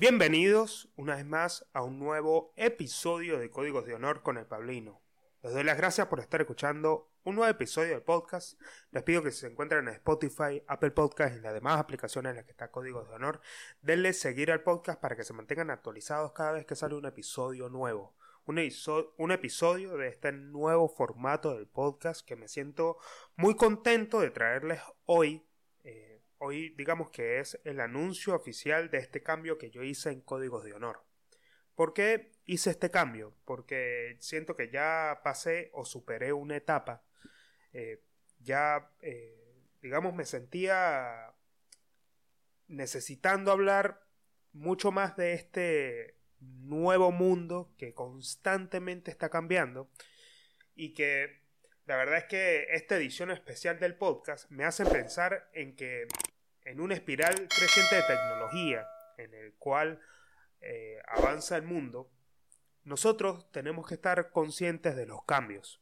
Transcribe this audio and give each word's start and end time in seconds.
Bienvenidos 0.00 0.88
una 0.96 1.16
vez 1.16 1.26
más 1.26 1.68
a 1.74 1.82
un 1.82 1.98
nuevo 1.98 2.54
episodio 2.56 3.38
de 3.38 3.50
Códigos 3.50 3.84
de 3.84 3.92
Honor 3.92 4.22
con 4.22 4.38
el 4.38 4.46
Pablino. 4.46 5.02
Les 5.42 5.52
doy 5.52 5.62
las 5.62 5.76
gracias 5.76 6.06
por 6.06 6.20
estar 6.20 6.40
escuchando 6.40 7.10
un 7.22 7.34
nuevo 7.34 7.50
episodio 7.50 7.90
del 7.90 8.00
podcast. 8.00 8.58
Les 8.92 9.02
pido 9.02 9.22
que 9.22 9.30
si 9.30 9.40
se 9.40 9.48
encuentran 9.48 9.86
en 9.86 9.92
Spotify, 9.96 10.64
Apple 10.68 10.92
Podcast 10.92 11.36
y 11.36 11.40
las 11.40 11.52
demás 11.52 11.78
aplicaciones 11.78 12.30
en 12.30 12.36
las 12.36 12.46
que 12.46 12.52
está 12.52 12.70
Códigos 12.70 13.10
de 13.10 13.14
Honor, 13.16 13.42
denle 13.82 14.14
seguir 14.14 14.50
al 14.50 14.62
podcast 14.62 14.98
para 14.98 15.16
que 15.16 15.22
se 15.22 15.34
mantengan 15.34 15.68
actualizados 15.68 16.32
cada 16.32 16.52
vez 16.52 16.64
que 16.64 16.76
sale 16.76 16.94
un 16.94 17.04
episodio 17.04 17.68
nuevo. 17.68 18.14
Un, 18.46 18.58
episodio 18.58 19.98
de 19.98 20.08
este 20.08 20.32
nuevo 20.32 20.88
formato 20.88 21.54
del 21.54 21.66
podcast 21.66 22.26
que 22.26 22.36
me 22.36 22.48
siento 22.48 22.96
muy 23.36 23.54
contento 23.54 24.20
de 24.20 24.30
traerles 24.30 24.80
hoy. 25.04 25.46
Eh, 25.84 26.09
Hoy 26.42 26.70
digamos 26.70 27.10
que 27.10 27.38
es 27.38 27.60
el 27.64 27.80
anuncio 27.80 28.34
oficial 28.34 28.88
de 28.88 28.96
este 28.96 29.22
cambio 29.22 29.58
que 29.58 29.70
yo 29.70 29.82
hice 29.82 30.10
en 30.10 30.22
Códigos 30.22 30.64
de 30.64 30.72
Honor. 30.72 31.04
¿Por 31.74 31.92
qué 31.92 32.32
hice 32.46 32.70
este 32.70 32.90
cambio? 32.90 33.36
Porque 33.44 34.16
siento 34.20 34.56
que 34.56 34.70
ya 34.70 35.20
pasé 35.22 35.68
o 35.74 35.84
superé 35.84 36.32
una 36.32 36.56
etapa. 36.56 37.04
Eh, 37.74 38.02
ya, 38.38 38.90
eh, 39.02 39.66
digamos, 39.82 40.14
me 40.14 40.24
sentía 40.24 41.34
necesitando 42.68 43.52
hablar 43.52 44.06
mucho 44.54 44.92
más 44.92 45.18
de 45.18 45.34
este 45.34 46.16
nuevo 46.38 47.12
mundo 47.12 47.74
que 47.76 47.92
constantemente 47.92 49.10
está 49.10 49.28
cambiando 49.28 49.90
y 50.74 50.94
que 50.94 51.42
la 51.84 51.96
verdad 51.96 52.18
es 52.18 52.24
que 52.24 52.66
esta 52.70 52.96
edición 52.96 53.30
especial 53.30 53.78
del 53.78 53.96
podcast 53.96 54.48
me 54.50 54.64
hace 54.64 54.86
pensar 54.86 55.50
en 55.52 55.76
que 55.76 56.06
en 56.64 56.80
una 56.80 56.94
espiral 56.94 57.48
creciente 57.48 57.96
de 57.96 58.02
tecnología 58.02 58.86
en 59.18 59.34
el 59.34 59.54
cual 59.54 60.00
eh, 60.60 60.98
avanza 61.06 61.56
el 61.56 61.62
mundo, 61.62 62.10
nosotros 62.84 63.50
tenemos 63.52 63.86
que 63.86 63.94
estar 63.94 64.30
conscientes 64.30 64.96
de 64.96 65.06
los 65.06 65.24
cambios. 65.24 65.80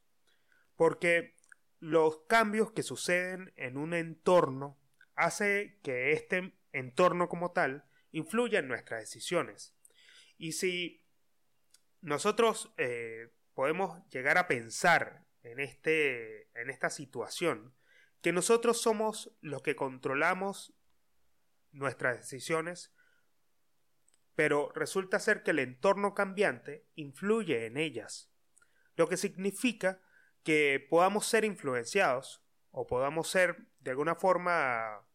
Porque 0.76 1.36
los 1.80 2.20
cambios 2.26 2.72
que 2.72 2.82
suceden 2.82 3.52
en 3.56 3.76
un 3.76 3.94
entorno 3.94 4.78
hace 5.14 5.78
que 5.82 6.12
este 6.12 6.54
entorno 6.72 7.28
como 7.28 7.52
tal 7.52 7.84
influya 8.12 8.60
en 8.60 8.68
nuestras 8.68 9.00
decisiones. 9.00 9.74
Y 10.36 10.52
si 10.52 11.04
nosotros 12.00 12.72
eh, 12.76 13.30
podemos 13.54 14.08
llegar 14.10 14.38
a 14.38 14.46
pensar 14.46 15.24
en, 15.42 15.60
este, 15.60 16.48
en 16.60 16.70
esta 16.70 16.90
situación, 16.90 17.74
que 18.20 18.32
nosotros 18.32 18.80
somos 18.80 19.36
los 19.40 19.62
que 19.62 19.76
controlamos 19.76 20.74
nuestras 21.72 22.18
decisiones, 22.18 22.92
pero 24.34 24.70
resulta 24.74 25.18
ser 25.18 25.42
que 25.42 25.50
el 25.50 25.58
entorno 25.58 26.14
cambiante 26.14 26.86
influye 26.94 27.66
en 27.66 27.76
ellas, 27.76 28.30
lo 28.96 29.08
que 29.08 29.16
significa 29.16 30.00
que 30.42 30.86
podamos 30.88 31.26
ser 31.26 31.44
influenciados 31.44 32.42
o 32.70 32.86
podamos 32.86 33.28
ser 33.28 33.68
de 33.80 33.90
alguna 33.90 34.14
forma 34.14 35.06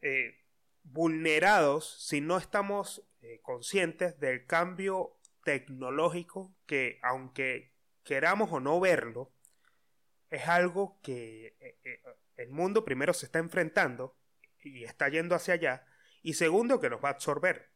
eh, 0.00 0.38
vulnerados 0.82 2.04
si 2.06 2.20
no 2.20 2.38
estamos 2.38 3.06
eh, 3.20 3.40
conscientes 3.42 4.18
del 4.18 4.46
cambio 4.46 5.18
tecnológico 5.44 6.56
que 6.66 6.98
aunque 7.02 7.72
queramos 8.04 8.52
o 8.52 8.60
no 8.60 8.80
verlo, 8.80 9.32
es 10.32 10.48
algo 10.48 10.98
que 11.02 11.54
eh, 11.60 12.02
el 12.36 12.50
mundo 12.50 12.84
primero 12.84 13.12
se 13.12 13.26
está 13.26 13.38
enfrentando 13.38 14.16
y 14.62 14.84
está 14.84 15.08
yendo 15.08 15.34
hacia 15.34 15.54
allá, 15.54 15.86
y 16.22 16.34
segundo, 16.34 16.80
que 16.80 16.88
nos 16.88 17.04
va 17.04 17.08
a 17.08 17.12
absorber. 17.12 17.70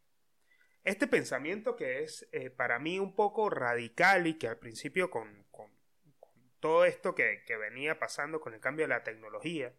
Este 0.85 1.07
pensamiento 1.07 1.77
que 1.77 2.03
es 2.03 2.29
eh, 2.33 2.49
para 2.49 2.79
mí 2.79 2.99
un 2.99 3.15
poco 3.15 3.51
radical 3.51 4.27
y 4.27 4.35
que 4.35 4.49
al 4.49 4.59
principio 4.59 5.11
con, 5.11 5.45
todo 6.61 6.85
esto 6.85 7.15
que, 7.15 7.43
venía 7.61 7.99
pasando 7.99 8.41
con 8.41 8.55
el 8.55 8.61
cambio 8.61 8.85
de 8.85 8.95
la 8.95 9.05
tecnología, 9.05 9.75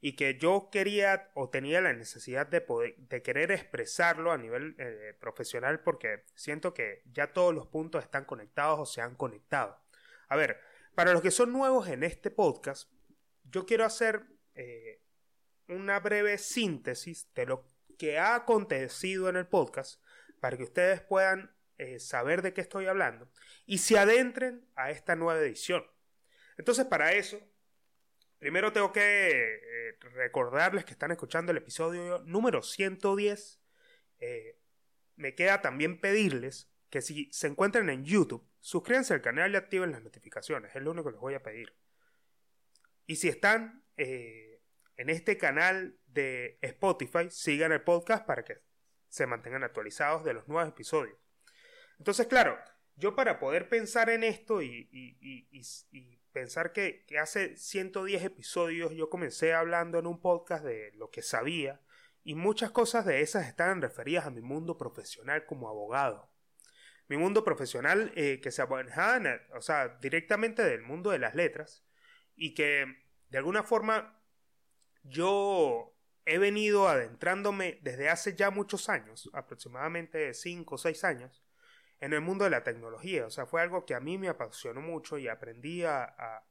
y 0.00 0.14
que 0.14 0.38
yo 0.38 0.68
quería 0.70 1.30
o 1.34 1.48
tenía 1.48 1.80
la 1.80 1.92
necesidad 1.92 2.46
de, 2.46 2.60
poder, 2.60 2.94
de 2.96 3.22
querer 3.22 3.50
expresarlo 3.50 4.30
a 4.30 4.38
nivel 4.38 4.76
eh, 4.78 5.16
profesional 5.18 5.80
porque 5.80 6.24
siento 6.34 6.74
que 6.74 7.02
ya 7.06 7.32
todos 7.32 7.54
los 7.54 7.66
puntos 7.66 8.04
están 8.04 8.26
conectados 8.26 8.78
o 8.78 8.86
se 8.86 9.00
han 9.00 9.16
conectado. 9.16 9.80
A 10.28 10.36
ver, 10.36 10.60
para 10.96 11.12
los 11.12 11.20
que 11.20 11.30
son 11.30 11.52
nuevos 11.52 11.88
en 11.88 12.02
este 12.02 12.30
podcast, 12.30 12.90
yo 13.44 13.66
quiero 13.66 13.84
hacer 13.84 14.24
eh, 14.54 15.02
una 15.68 16.00
breve 16.00 16.38
síntesis 16.38 17.28
de 17.34 17.44
lo 17.44 17.68
que 17.98 18.18
ha 18.18 18.34
acontecido 18.34 19.28
en 19.28 19.36
el 19.36 19.46
podcast 19.46 20.02
para 20.40 20.56
que 20.56 20.62
ustedes 20.62 21.02
puedan 21.02 21.54
eh, 21.76 22.00
saber 22.00 22.40
de 22.40 22.54
qué 22.54 22.62
estoy 22.62 22.86
hablando 22.86 23.30
y 23.66 23.76
se 23.76 23.98
adentren 23.98 24.66
a 24.74 24.90
esta 24.90 25.16
nueva 25.16 25.38
edición. 25.38 25.84
Entonces, 26.56 26.86
para 26.86 27.12
eso, 27.12 27.38
primero 28.38 28.72
tengo 28.72 28.90
que 28.90 29.00
eh, 29.30 29.98
recordarles 30.14 30.86
que 30.86 30.92
están 30.92 31.10
escuchando 31.10 31.52
el 31.52 31.58
episodio 31.58 32.22
número 32.24 32.62
110. 32.62 33.60
Eh, 34.20 34.58
me 35.16 35.34
queda 35.34 35.60
también 35.60 36.00
pedirles 36.00 36.70
que 36.88 37.02
si 37.02 37.30
se 37.32 37.48
encuentran 37.48 37.90
en 37.90 38.02
YouTube, 38.02 38.48
suscríbanse 38.66 39.14
al 39.14 39.22
canal 39.22 39.52
y 39.52 39.56
activen 39.56 39.92
las 39.92 40.02
notificaciones. 40.02 40.74
Es 40.74 40.82
lo 40.82 40.90
único 40.90 41.04
que 41.04 41.12
les 41.12 41.20
voy 41.20 41.34
a 41.34 41.42
pedir. 41.42 41.72
Y 43.06 43.14
si 43.14 43.28
están 43.28 43.84
en 43.96 45.08
este 45.08 45.38
canal 45.38 46.00
de 46.06 46.58
Spotify 46.62 47.30
sigan 47.30 47.70
el 47.70 47.82
podcast 47.82 48.26
para 48.26 48.42
que 48.42 48.58
se 49.08 49.24
mantengan 49.28 49.62
actualizados 49.62 50.24
de 50.24 50.34
los 50.34 50.48
nuevos 50.48 50.68
episodios. 50.68 51.16
Entonces, 51.98 52.26
claro, 52.26 52.58
yo 52.96 53.14
para 53.14 53.38
poder 53.38 53.68
pensar 53.68 54.10
en 54.10 54.24
esto 54.24 54.60
y, 54.60 56.20
pensar 56.32 56.72
que, 56.72 57.04
que, 57.06 57.20
hace 57.20 57.56
110 57.56 58.24
episodios 58.24 58.90
yo 58.90 59.08
comencé 59.08 59.54
hablando 59.54 60.00
en 60.00 60.08
un 60.08 60.20
podcast 60.20 60.64
de 60.64 60.90
lo 60.94 61.08
que 61.08 61.22
sabía 61.22 61.80
y 62.24 62.34
muchas 62.34 62.72
cosas 62.72 63.06
de 63.06 63.20
esas 63.20 63.46
estaban 63.46 63.80
referidas 63.80 64.26
a 64.26 64.30
mi 64.30 64.40
mundo 64.40 64.76
profesional 64.76 65.46
como 65.46 65.68
abogado. 65.68 66.35
Mi 67.08 67.16
mundo 67.16 67.44
profesional 67.44 68.12
eh, 68.16 68.40
que 68.40 68.50
se 68.50 68.62
apoyaba, 68.62 69.20
o 69.54 69.60
sea, 69.60 69.98
directamente 70.00 70.62
del 70.62 70.82
mundo 70.82 71.10
de 71.10 71.18
las 71.18 71.34
letras 71.34 71.84
y 72.34 72.54
que 72.54 73.06
de 73.28 73.38
alguna 73.38 73.62
forma 73.62 74.20
yo 75.02 75.96
he 76.24 76.38
venido 76.38 76.88
adentrándome 76.88 77.78
desde 77.82 78.08
hace 78.08 78.34
ya 78.34 78.50
muchos 78.50 78.88
años, 78.88 79.30
aproximadamente 79.32 80.34
5 80.34 80.74
o 80.74 80.78
6 80.78 81.04
años, 81.04 81.44
en 82.00 82.12
el 82.12 82.20
mundo 82.20 82.44
de 82.44 82.50
la 82.50 82.64
tecnología. 82.64 83.26
O 83.26 83.30
sea, 83.30 83.46
fue 83.46 83.62
algo 83.62 83.86
que 83.86 83.94
a 83.94 84.00
mí 84.00 84.18
me 84.18 84.28
apasionó 84.28 84.80
mucho 84.80 85.18
y 85.18 85.28
aprendí 85.28 85.84
a, 85.84 86.42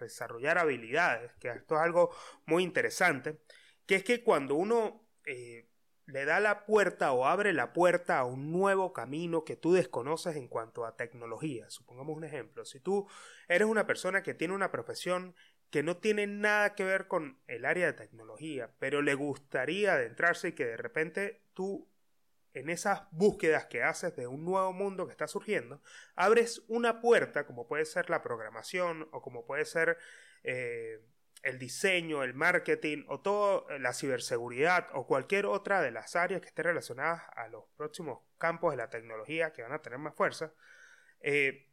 desarrollar 0.00 0.58
habilidades, 0.58 1.32
que 1.34 1.48
esto 1.48 1.76
es 1.76 1.80
algo 1.80 2.14
muy 2.44 2.64
interesante, 2.64 3.40
que 3.86 3.96
es 3.96 4.04
que 4.04 4.24
cuando 4.24 4.56
uno 4.56 5.08
eh, 5.24 5.70
le 6.06 6.24
da 6.24 6.40
la 6.40 6.66
puerta 6.66 7.12
o 7.12 7.26
abre 7.26 7.52
la 7.52 7.72
puerta 7.72 8.18
a 8.18 8.24
un 8.24 8.52
nuevo 8.52 8.92
camino 8.92 9.44
que 9.44 9.56
tú 9.56 9.72
desconoces 9.72 10.36
en 10.36 10.48
cuanto 10.48 10.84
a 10.84 10.96
tecnología. 10.96 11.70
Supongamos 11.70 12.16
un 12.16 12.24
ejemplo. 12.24 12.64
Si 12.64 12.80
tú 12.80 13.08
eres 13.48 13.68
una 13.68 13.86
persona 13.86 14.22
que 14.22 14.34
tiene 14.34 14.54
una 14.54 14.70
profesión 14.70 15.34
que 15.70 15.82
no 15.82 15.96
tiene 15.96 16.26
nada 16.26 16.74
que 16.74 16.84
ver 16.84 17.08
con 17.08 17.38
el 17.46 17.64
área 17.64 17.86
de 17.86 17.92
tecnología, 17.94 18.74
pero 18.78 19.00
le 19.00 19.14
gustaría 19.14 19.94
adentrarse 19.94 20.48
y 20.48 20.52
que 20.52 20.66
de 20.66 20.76
repente 20.76 21.42
tú 21.54 21.88
en 22.54 22.68
esas 22.68 23.04
búsquedas 23.10 23.66
que 23.66 23.82
haces 23.82 24.14
de 24.14 24.26
un 24.26 24.44
nuevo 24.44 24.72
mundo 24.74 25.06
que 25.06 25.12
está 25.12 25.26
surgiendo, 25.26 25.80
abres 26.14 26.62
una 26.68 27.00
puerta, 27.00 27.46
como 27.46 27.66
puede 27.66 27.86
ser 27.86 28.10
la 28.10 28.22
programación 28.22 29.08
o 29.12 29.22
como 29.22 29.46
puede 29.46 29.64
ser 29.64 29.96
eh, 30.42 31.00
el 31.42 31.58
diseño, 31.58 32.22
el 32.22 32.34
marketing 32.34 33.04
o 33.08 33.20
toda 33.20 33.78
la 33.78 33.92
ciberseguridad 33.92 34.88
o 34.92 35.06
cualquier 35.06 35.46
otra 35.46 35.82
de 35.82 35.90
las 35.90 36.14
áreas 36.16 36.40
que 36.40 36.48
estén 36.48 36.66
relacionadas 36.66 37.22
a 37.34 37.48
los 37.48 37.64
próximos 37.76 38.20
campos 38.38 38.72
de 38.72 38.76
la 38.76 38.90
tecnología 38.90 39.52
que 39.52 39.62
van 39.62 39.72
a 39.72 39.82
tener 39.82 39.98
más 39.98 40.14
fuerza, 40.14 40.52
eh, 41.20 41.68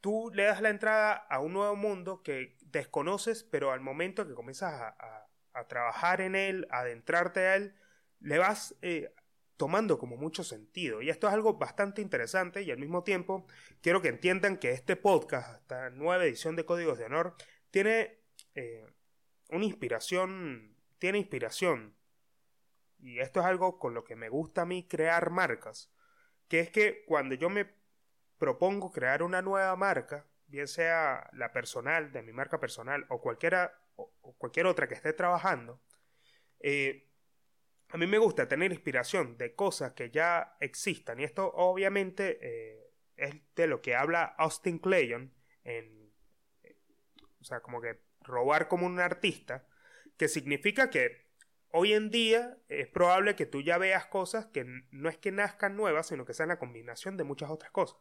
tú 0.00 0.30
le 0.32 0.44
das 0.44 0.60
la 0.60 0.70
entrada 0.70 1.12
a 1.12 1.40
un 1.40 1.52
nuevo 1.52 1.76
mundo 1.76 2.22
que 2.22 2.56
desconoces, 2.62 3.42
pero 3.44 3.72
al 3.72 3.80
momento 3.80 4.26
que 4.26 4.34
comienzas 4.34 4.72
a, 4.74 5.24
trabajar 5.66 6.20
en 6.20 6.36
él, 6.36 6.68
a 6.70 6.80
adentrarte 6.80 7.40
a 7.40 7.56
él, 7.56 7.74
le 8.20 8.38
vas 8.38 8.76
eh, 8.80 9.12
tomando 9.56 9.98
como 9.98 10.16
mucho 10.16 10.44
sentido. 10.44 11.02
Y 11.02 11.10
esto 11.10 11.26
es 11.26 11.34
algo 11.34 11.54
bastante 11.54 12.00
interesante 12.00 12.62
y 12.62 12.70
al 12.70 12.78
mismo 12.78 13.02
tiempo 13.02 13.44
quiero 13.82 14.00
que 14.00 14.06
entiendan 14.06 14.58
que 14.58 14.70
este 14.70 14.94
podcast, 14.94 15.62
esta 15.62 15.90
nueva 15.90 16.24
edición 16.24 16.54
de 16.54 16.64
Códigos 16.64 16.96
de 16.96 17.06
Honor, 17.06 17.34
tiene 17.72 18.20
eh, 18.54 18.86
una 19.50 19.64
inspiración, 19.64 20.76
tiene 20.98 21.18
inspiración. 21.18 21.96
Y 22.98 23.20
esto 23.20 23.40
es 23.40 23.46
algo 23.46 23.78
con 23.78 23.94
lo 23.94 24.04
que 24.04 24.16
me 24.16 24.28
gusta 24.28 24.62
a 24.62 24.66
mí 24.66 24.86
crear 24.86 25.30
marcas, 25.30 25.92
que 26.48 26.60
es 26.60 26.70
que 26.70 27.04
cuando 27.06 27.34
yo 27.34 27.48
me 27.48 27.70
propongo 28.38 28.90
crear 28.90 29.22
una 29.22 29.42
nueva 29.42 29.74
marca, 29.76 30.26
bien 30.46 30.66
sea 30.66 31.28
la 31.32 31.52
personal, 31.52 32.12
de 32.12 32.22
mi 32.22 32.32
marca 32.32 32.58
personal, 32.58 33.06
o 33.08 33.20
cualquiera, 33.20 33.72
o, 33.96 34.10
cualquier 34.38 34.66
otra 34.66 34.88
que 34.88 34.94
esté 34.94 35.12
trabajando, 35.12 35.80
eh, 36.60 37.08
a 37.90 37.96
mí 37.96 38.06
me 38.06 38.18
gusta 38.18 38.48
tener 38.48 38.72
inspiración 38.72 39.36
de 39.38 39.54
cosas 39.54 39.92
que 39.92 40.10
ya 40.10 40.56
existan. 40.60 41.20
Y 41.20 41.24
esto 41.24 41.50
obviamente 41.54 42.38
eh, 42.42 42.90
es 43.16 43.34
de 43.54 43.66
lo 43.66 43.80
que 43.80 43.94
habla 43.94 44.24
Austin 44.24 44.78
Clayon 44.78 45.32
en... 45.64 46.12
O 47.40 47.44
sea, 47.44 47.60
como 47.60 47.80
que 47.80 48.07
robar 48.28 48.68
como 48.68 48.86
un 48.86 49.00
artista. 49.00 49.66
Que 50.16 50.28
significa 50.28 50.90
que 50.90 51.26
hoy 51.70 51.92
en 51.92 52.10
día 52.10 52.58
es 52.68 52.88
probable 52.88 53.34
que 53.34 53.46
tú 53.46 53.60
ya 53.60 53.78
veas 53.78 54.06
cosas 54.06 54.46
que 54.46 54.64
no 54.90 55.08
es 55.08 55.18
que 55.18 55.32
nazcan 55.32 55.76
nuevas, 55.76 56.06
sino 56.06 56.24
que 56.24 56.34
sean 56.34 56.48
la 56.48 56.58
combinación 56.58 57.16
de 57.16 57.24
muchas 57.24 57.50
otras 57.50 57.72
cosas. 57.72 57.98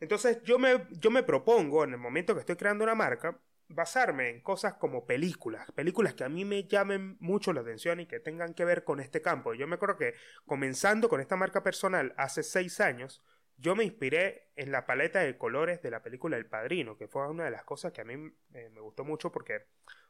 Entonces 0.00 0.42
yo 0.42 0.58
me, 0.58 0.86
yo 0.90 1.10
me 1.10 1.22
propongo, 1.22 1.84
en 1.84 1.92
el 1.92 1.98
momento 1.98 2.34
que 2.34 2.40
estoy 2.40 2.56
creando 2.56 2.84
una 2.84 2.94
marca, 2.94 3.40
basarme 3.68 4.30
en 4.30 4.40
cosas 4.40 4.74
como 4.74 5.06
películas, 5.06 5.70
películas 5.72 6.14
que 6.14 6.24
a 6.24 6.28
mí 6.28 6.44
me 6.44 6.64
llamen 6.64 7.16
mucho 7.18 7.52
la 7.52 7.62
atención 7.62 8.00
y 8.00 8.06
que 8.06 8.20
tengan 8.20 8.54
que 8.54 8.64
ver 8.64 8.84
con 8.84 9.00
este 9.00 9.22
campo. 9.22 9.54
Yo 9.54 9.66
me 9.66 9.76
acuerdo 9.76 9.96
que 9.96 10.14
comenzando 10.44 11.08
con 11.08 11.20
esta 11.20 11.36
marca 11.36 11.62
personal 11.62 12.14
hace 12.16 12.42
seis 12.42 12.80
años, 12.80 13.22
yo 13.58 13.74
me 13.74 13.84
inspiré 13.84 14.50
en 14.56 14.72
la 14.72 14.86
paleta 14.86 15.20
de 15.20 15.38
colores 15.38 15.82
de 15.82 15.90
la 15.90 16.02
película 16.02 16.36
El 16.36 16.46
Padrino, 16.46 16.96
que 16.96 17.08
fue 17.08 17.26
una 17.28 17.44
de 17.44 17.50
las 17.50 17.64
cosas 17.64 17.92
que 17.92 18.02
a 18.02 18.04
mí 18.04 18.32
eh, 18.54 18.70
me 18.70 18.80
gustó 18.80 19.04
mucho 19.04 19.32
porque, 19.32 19.66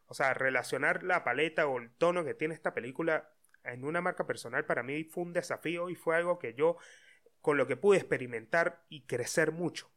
o 0.07 0.15
sea, 0.15 0.35
relacionar 0.35 1.03
la 1.03 1.25
paleta 1.25 1.67
o 1.67 1.79
el 1.79 1.91
tono 1.91 2.25
que 2.25 2.35
tiene 2.35 2.55
esta 2.55 2.75
película 2.75 3.31
en 3.65 3.85
una 3.85 4.01
marca 4.01 4.27
personal 4.27 4.65
para 4.65 4.83
mí 4.83 5.05
fue 5.05 5.25
un 5.25 5.33
desafío 5.33 5.89
y 5.91 5.95
fue 5.95 6.17
algo 6.17 6.39
que 6.39 6.55
yo, 6.55 6.77
con 7.41 7.57
lo 7.57 7.67
que 7.67 7.77
pude 7.77 7.99
experimentar 7.99 8.85
y 8.89 9.07
crecer 9.07 9.53
mucho 9.53 9.91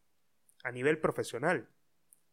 a 0.63 0.71
nivel 0.71 0.99
profesional. 0.99 1.69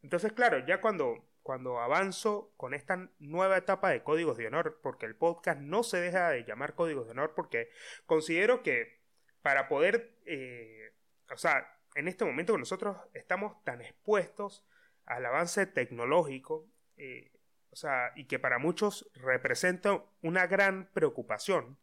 Entonces, 0.03 0.33
claro, 0.33 0.65
ya 0.65 0.81
cuando, 0.81 1.25
cuando 1.41 1.79
avanzo 1.79 2.53
con 2.57 2.73
esta 2.73 3.09
nueva 3.19 3.57
etapa 3.57 3.89
de 3.89 4.03
códigos 4.03 4.37
de 4.37 4.47
honor, 4.47 4.79
porque 4.83 5.05
el 5.05 5.15
podcast 5.15 5.59
no 5.59 5.83
se 5.83 5.99
deja 5.99 6.29
de 6.29 6.43
llamar 6.43 6.75
códigos 6.75 7.05
de 7.05 7.11
honor, 7.11 7.33
porque 7.35 7.69
considero 8.05 8.63
que 8.63 9.01
para 9.41 9.67
poder, 9.67 10.13
eh, 10.25 10.93
o 11.31 11.37
sea, 11.37 11.77
en 11.95 12.07
este 12.07 12.25
momento 12.25 12.53
que 12.53 12.59
nosotros 12.59 12.97
estamos 13.13 13.63
tan 13.63 13.81
expuestos 13.81 14.65
al 15.05 15.25
avance 15.25 15.65
tecnológico, 15.65 16.67
eh, 16.97 17.31
o 17.71 17.75
sea, 17.75 18.11
y 18.15 18.25
que 18.25 18.39
para 18.39 18.59
muchos 18.59 19.09
representa 19.15 20.03
una 20.21 20.47
gran 20.47 20.89
preocupación, 20.93 21.77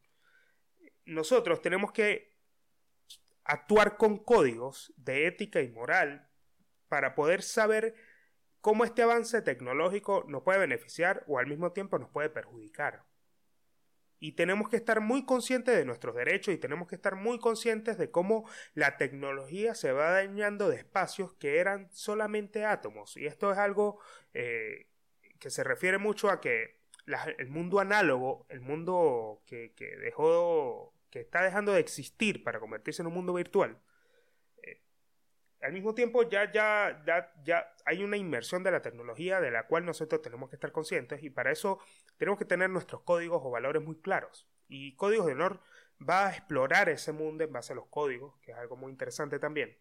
nosotros 1.04 1.60
tenemos 1.60 1.92
que 1.92 2.32
actuar 3.44 3.96
con 3.96 4.18
códigos 4.18 4.92
de 4.96 5.26
ética 5.26 5.60
y 5.60 5.68
moral 5.68 6.28
para 6.88 7.14
poder 7.14 7.42
saber 7.42 7.94
cómo 8.60 8.84
este 8.84 9.02
avance 9.02 9.42
tecnológico 9.42 10.24
nos 10.28 10.42
puede 10.42 10.60
beneficiar 10.60 11.24
o 11.26 11.38
al 11.38 11.46
mismo 11.46 11.72
tiempo 11.72 11.98
nos 11.98 12.08
puede 12.08 12.30
perjudicar. 12.30 13.04
Y 14.20 14.32
tenemos 14.32 14.68
que 14.68 14.76
estar 14.76 15.00
muy 15.00 15.24
conscientes 15.24 15.76
de 15.76 15.84
nuestros 15.84 16.14
derechos 16.14 16.54
y 16.54 16.58
tenemos 16.58 16.88
que 16.88 16.94
estar 16.94 17.16
muy 17.16 17.38
conscientes 17.38 17.98
de 17.98 18.10
cómo 18.10 18.48
la 18.74 18.96
tecnología 18.96 19.74
se 19.74 19.92
va 19.92 20.10
dañando 20.10 20.68
de 20.68 20.76
espacios 20.76 21.34
que 21.34 21.58
eran 21.58 21.88
solamente 21.92 22.64
átomos. 22.64 23.16
Y 23.16 23.26
esto 23.26 23.52
es 23.52 23.58
algo 23.58 23.98
eh, 24.32 24.86
que 25.38 25.50
se 25.50 25.64
refiere 25.64 25.98
mucho 25.98 26.30
a 26.30 26.40
que 26.40 26.78
el 27.38 27.50
mundo 27.50 27.80
análogo, 27.80 28.46
el 28.48 28.60
mundo 28.60 29.42
que, 29.46 29.72
que 29.74 29.96
dejó, 29.96 30.94
que 31.10 31.20
está 31.20 31.42
dejando 31.42 31.72
de 31.72 31.80
existir 31.80 32.42
para 32.42 32.60
convertirse 32.60 33.02
en 33.02 33.08
un 33.08 33.14
mundo 33.14 33.34
virtual, 33.34 33.78
al 35.64 35.72
mismo 35.72 35.94
tiempo 35.94 36.28
ya, 36.28 36.52
ya, 36.52 37.02
ya, 37.06 37.32
ya 37.42 37.74
hay 37.86 38.04
una 38.04 38.18
inmersión 38.18 38.62
de 38.62 38.70
la 38.70 38.82
tecnología 38.82 39.40
de 39.40 39.50
la 39.50 39.66
cual 39.66 39.86
nosotros 39.86 40.20
tenemos 40.20 40.50
que 40.50 40.56
estar 40.56 40.72
conscientes 40.72 41.22
y 41.22 41.30
para 41.30 41.50
eso 41.50 41.78
tenemos 42.18 42.38
que 42.38 42.44
tener 42.44 42.68
nuestros 42.68 43.00
códigos 43.02 43.40
o 43.42 43.50
valores 43.50 43.82
muy 43.82 43.96
claros. 43.96 44.46
Y 44.68 44.94
Códigos 44.96 45.26
de 45.26 45.32
Honor 45.32 45.60
va 46.06 46.26
a 46.26 46.30
explorar 46.30 46.90
ese 46.90 47.12
mundo 47.12 47.44
en 47.44 47.52
base 47.52 47.72
a 47.72 47.76
los 47.76 47.86
códigos, 47.86 48.38
que 48.42 48.52
es 48.52 48.58
algo 48.58 48.76
muy 48.76 48.92
interesante 48.92 49.38
también. 49.38 49.78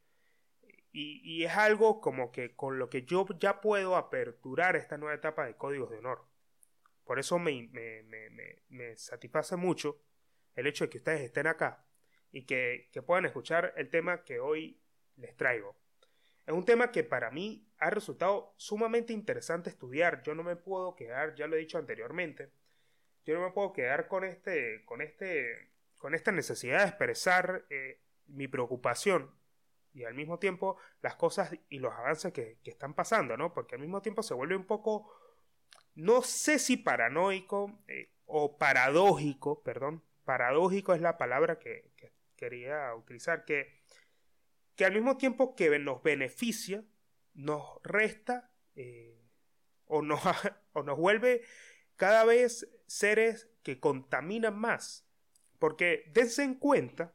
Y, 0.95 1.43
es 1.43 1.51
algo 1.51 1.99
como 1.99 2.31
que 2.31 2.55
con 2.55 2.77
lo 2.77 2.87
que 2.87 3.03
yo 3.03 3.25
ya 3.39 3.61
puedo 3.61 3.95
aperturar 3.95 4.75
esta 4.75 4.97
nueva 4.97 5.15
etapa 5.15 5.45
de 5.45 5.55
códigos 5.55 5.89
de 5.89 5.97
honor. 5.97 6.23
Por 7.03 7.17
eso 7.19 7.39
me, 7.39 7.67
me, 7.71 8.03
me, 8.03 8.29
me 8.69 8.95
satisface 8.95 9.55
mucho 9.55 9.99
el 10.55 10.67
hecho 10.67 10.85
de 10.85 10.91
que 10.91 10.99
ustedes 10.99 11.21
estén 11.21 11.47
acá 11.47 11.83
y 12.31 12.45
que, 12.45 12.89
que 12.93 13.01
puedan 13.01 13.25
escuchar 13.25 13.73
el 13.75 13.89
tema 13.89 14.23
que 14.23 14.39
hoy 14.39 14.82
les 15.17 15.35
traigo. 15.35 15.75
Es 16.45 16.53
un 16.53 16.65
tema 16.65 16.91
que 16.91 17.03
para 17.03 17.31
mí 17.31 17.65
ha 17.77 17.89
resultado 17.89 18.53
sumamente 18.57 19.13
interesante 19.13 19.69
estudiar. 19.69 20.23
Yo 20.23 20.35
no 20.35 20.43
me 20.43 20.55
puedo 20.55 20.95
quedar, 20.95 21.35
ya 21.35 21.47
lo 21.47 21.55
he 21.55 21.59
dicho 21.59 21.77
anteriormente, 21.77 22.51
yo 23.25 23.35
no 23.35 23.41
me 23.41 23.51
puedo 23.51 23.71
quedar 23.71 24.07
con 24.07 24.23
este, 24.25 24.83
con 24.85 25.01
este, 25.01 25.71
con 25.97 26.13
esta 26.13 26.31
necesidad 26.31 26.79
de 26.79 26.89
expresar 26.89 27.65
eh, 27.69 28.01
mi 28.27 28.47
preocupación 28.47 29.31
y 29.93 30.03
al 30.03 30.13
mismo 30.13 30.39
tiempo 30.39 30.77
las 31.01 31.15
cosas 31.15 31.55
y 31.69 31.79
los 31.79 31.93
avances 31.93 32.33
que, 32.33 32.57
están 32.65 32.93
pasando, 32.93 33.37
¿no? 33.37 33.53
Porque 33.53 33.75
al 33.75 33.81
mismo 33.81 34.01
tiempo 34.01 34.23
se 34.23 34.33
vuelve 34.33 34.55
un 34.55 34.65
poco, 34.65 35.09
no 35.95 36.21
sé 36.21 36.59
si 36.59 36.75
paranoico 36.75 37.79
eh, 37.87 38.11
o 38.25 38.57
paradójico, 38.57 39.61
perdón, 39.63 40.03
paradójico 40.25 40.93
es 40.93 41.01
la 41.01 41.17
palabra 41.17 41.59
que 41.59 41.91
quería 42.35 42.93
utilizar, 42.95 43.45
que 43.45 43.82
que 44.75 44.85
al 44.85 44.93
mismo 44.93 45.17
tiempo 45.17 45.55
que 45.55 45.77
nos 45.79 46.01
beneficia, 46.03 46.83
nos 47.33 47.81
resta 47.83 48.51
eh, 48.75 49.19
o, 49.85 50.01
nos, 50.01 50.21
o 50.73 50.83
nos 50.83 50.97
vuelve 50.97 51.43
cada 51.95 52.23
vez 52.25 52.69
seres 52.87 53.49
que 53.63 53.79
contaminan 53.79 54.57
más. 54.57 55.07
Porque 55.59 56.11
dense 56.13 56.43
en 56.43 56.55
cuenta 56.55 57.13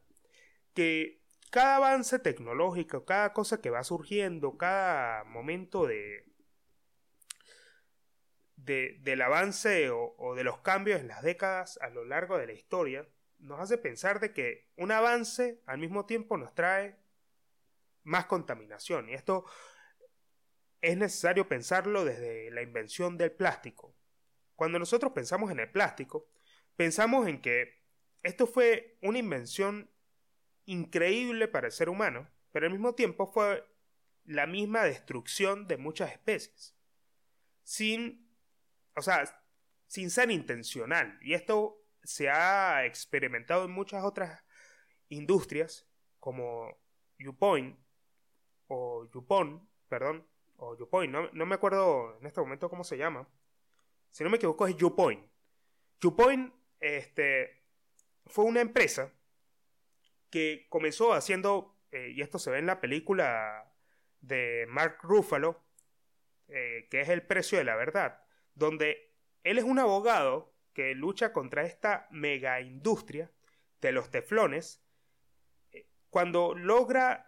que 0.73 1.21
cada 1.51 1.77
avance 1.77 2.19
tecnológico, 2.19 3.05
cada 3.05 3.33
cosa 3.33 3.61
que 3.61 3.69
va 3.69 3.83
surgiendo, 3.83 4.57
cada 4.57 5.23
momento 5.25 5.85
de, 5.85 6.25
del 8.55 9.21
avance 9.21 9.89
o, 9.89 10.15
o, 10.17 10.35
de 10.35 10.43
los 10.43 10.59
cambios 10.59 10.99
en 10.99 11.07
las 11.07 11.23
décadas 11.23 11.79
a 11.81 11.89
lo 11.89 12.05
largo 12.05 12.37
de 12.37 12.47
la 12.47 12.53
historia, 12.53 13.07
nos 13.39 13.59
hace 13.59 13.77
pensar 13.77 14.19
de 14.19 14.33
que 14.33 14.67
un 14.75 14.91
avance 14.91 15.61
al 15.65 15.79
mismo 15.79 16.05
tiempo 16.05 16.37
nos 16.37 16.53
trae 16.53 16.97
más 18.09 18.25
contaminación. 18.25 19.09
Y 19.09 19.13
esto 19.13 19.45
es 20.81 20.97
necesario 20.97 21.47
pensarlo 21.47 22.03
desde 22.03 22.51
la 22.51 22.61
invención 22.61 23.17
del 23.17 23.31
plástico. 23.31 23.95
Cuando 24.55 24.79
nosotros 24.79 25.13
pensamos 25.13 25.51
en 25.51 25.59
el 25.59 25.71
plástico, 25.71 26.27
pensamos 26.75 27.27
en 27.27 27.41
que 27.41 27.83
esto 28.23 28.47
fue 28.47 28.97
una 29.01 29.19
invención 29.19 29.89
increíble 30.65 31.47
para 31.47 31.67
el 31.67 31.71
ser 31.71 31.89
humano, 31.89 32.29
pero 32.51 32.65
al 32.65 32.71
mismo 32.71 32.95
tiempo 32.95 33.31
fue 33.31 33.65
la 34.25 34.47
misma 34.47 34.83
destrucción 34.83 35.67
de 35.67 35.77
muchas 35.77 36.11
especies. 36.11 36.75
Sin, 37.63 38.27
o 38.95 39.01
sea, 39.01 39.23
sin 39.87 40.09
ser 40.09 40.31
intencional. 40.31 41.17
Y 41.21 41.33
esto 41.33 41.85
se 42.03 42.29
ha 42.29 42.85
experimentado 42.85 43.65
en 43.65 43.71
muchas 43.71 44.03
otras 44.03 44.43
industrias, 45.09 45.87
como 46.19 46.75
YouPoint, 47.17 47.77
o 48.69 49.09
Yupon, 49.11 49.67
perdón, 49.87 50.25
o 50.59 50.75
Youpoint, 50.77 51.11
no, 51.11 51.29
no, 51.31 51.45
me 51.45 51.55
acuerdo 51.55 52.17
en 52.19 52.27
este 52.27 52.41
momento 52.41 52.69
cómo 52.69 52.83
se 52.83 52.97
llama. 52.97 53.27
Si 54.11 54.23
no 54.23 54.29
me 54.29 54.37
equivoco 54.37 54.67
es 54.67 54.75
Youpoint. 54.75 55.25
Youpoint 56.01 56.53
este, 56.79 57.63
fue 58.25 58.45
una 58.45 58.61
empresa 58.61 59.11
que 60.29 60.67
comenzó 60.69 61.13
haciendo, 61.13 61.77
eh, 61.91 62.13
y 62.15 62.21
esto 62.21 62.39
se 62.39 62.51
ve 62.51 62.59
en 62.59 62.67
la 62.67 62.81
película 62.81 63.73
de 64.21 64.65
Mark 64.69 64.99
Ruffalo, 65.01 65.63
eh, 66.47 66.87
que 66.89 67.01
es 67.01 67.09
El 67.09 67.23
precio 67.23 67.57
de 67.57 67.63
la 67.63 67.75
verdad, 67.75 68.23
donde 68.53 69.15
él 69.43 69.57
es 69.57 69.63
un 69.63 69.79
abogado 69.79 70.53
que 70.73 70.93
lucha 70.93 71.33
contra 71.33 71.63
esta 71.63 72.07
mega 72.11 72.61
industria 72.61 73.31
de 73.81 73.91
los 73.91 74.11
teflones, 74.11 74.83
eh, 75.71 75.87
cuando 76.09 76.53
logra 76.53 77.25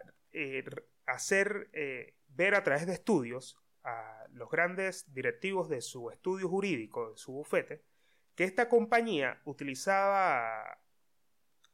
hacer 1.06 1.70
eh, 1.72 2.16
ver 2.28 2.54
a 2.54 2.62
través 2.62 2.86
de 2.86 2.94
estudios 2.94 3.58
a 3.84 4.26
los 4.30 4.48
grandes 4.50 5.12
directivos 5.12 5.68
de 5.68 5.80
su 5.80 6.10
estudio 6.10 6.48
jurídico, 6.48 7.10
de 7.10 7.16
su 7.16 7.32
bufete, 7.32 7.84
que 8.34 8.44
esta 8.44 8.68
compañía 8.68 9.40
utilizaba 9.44 10.78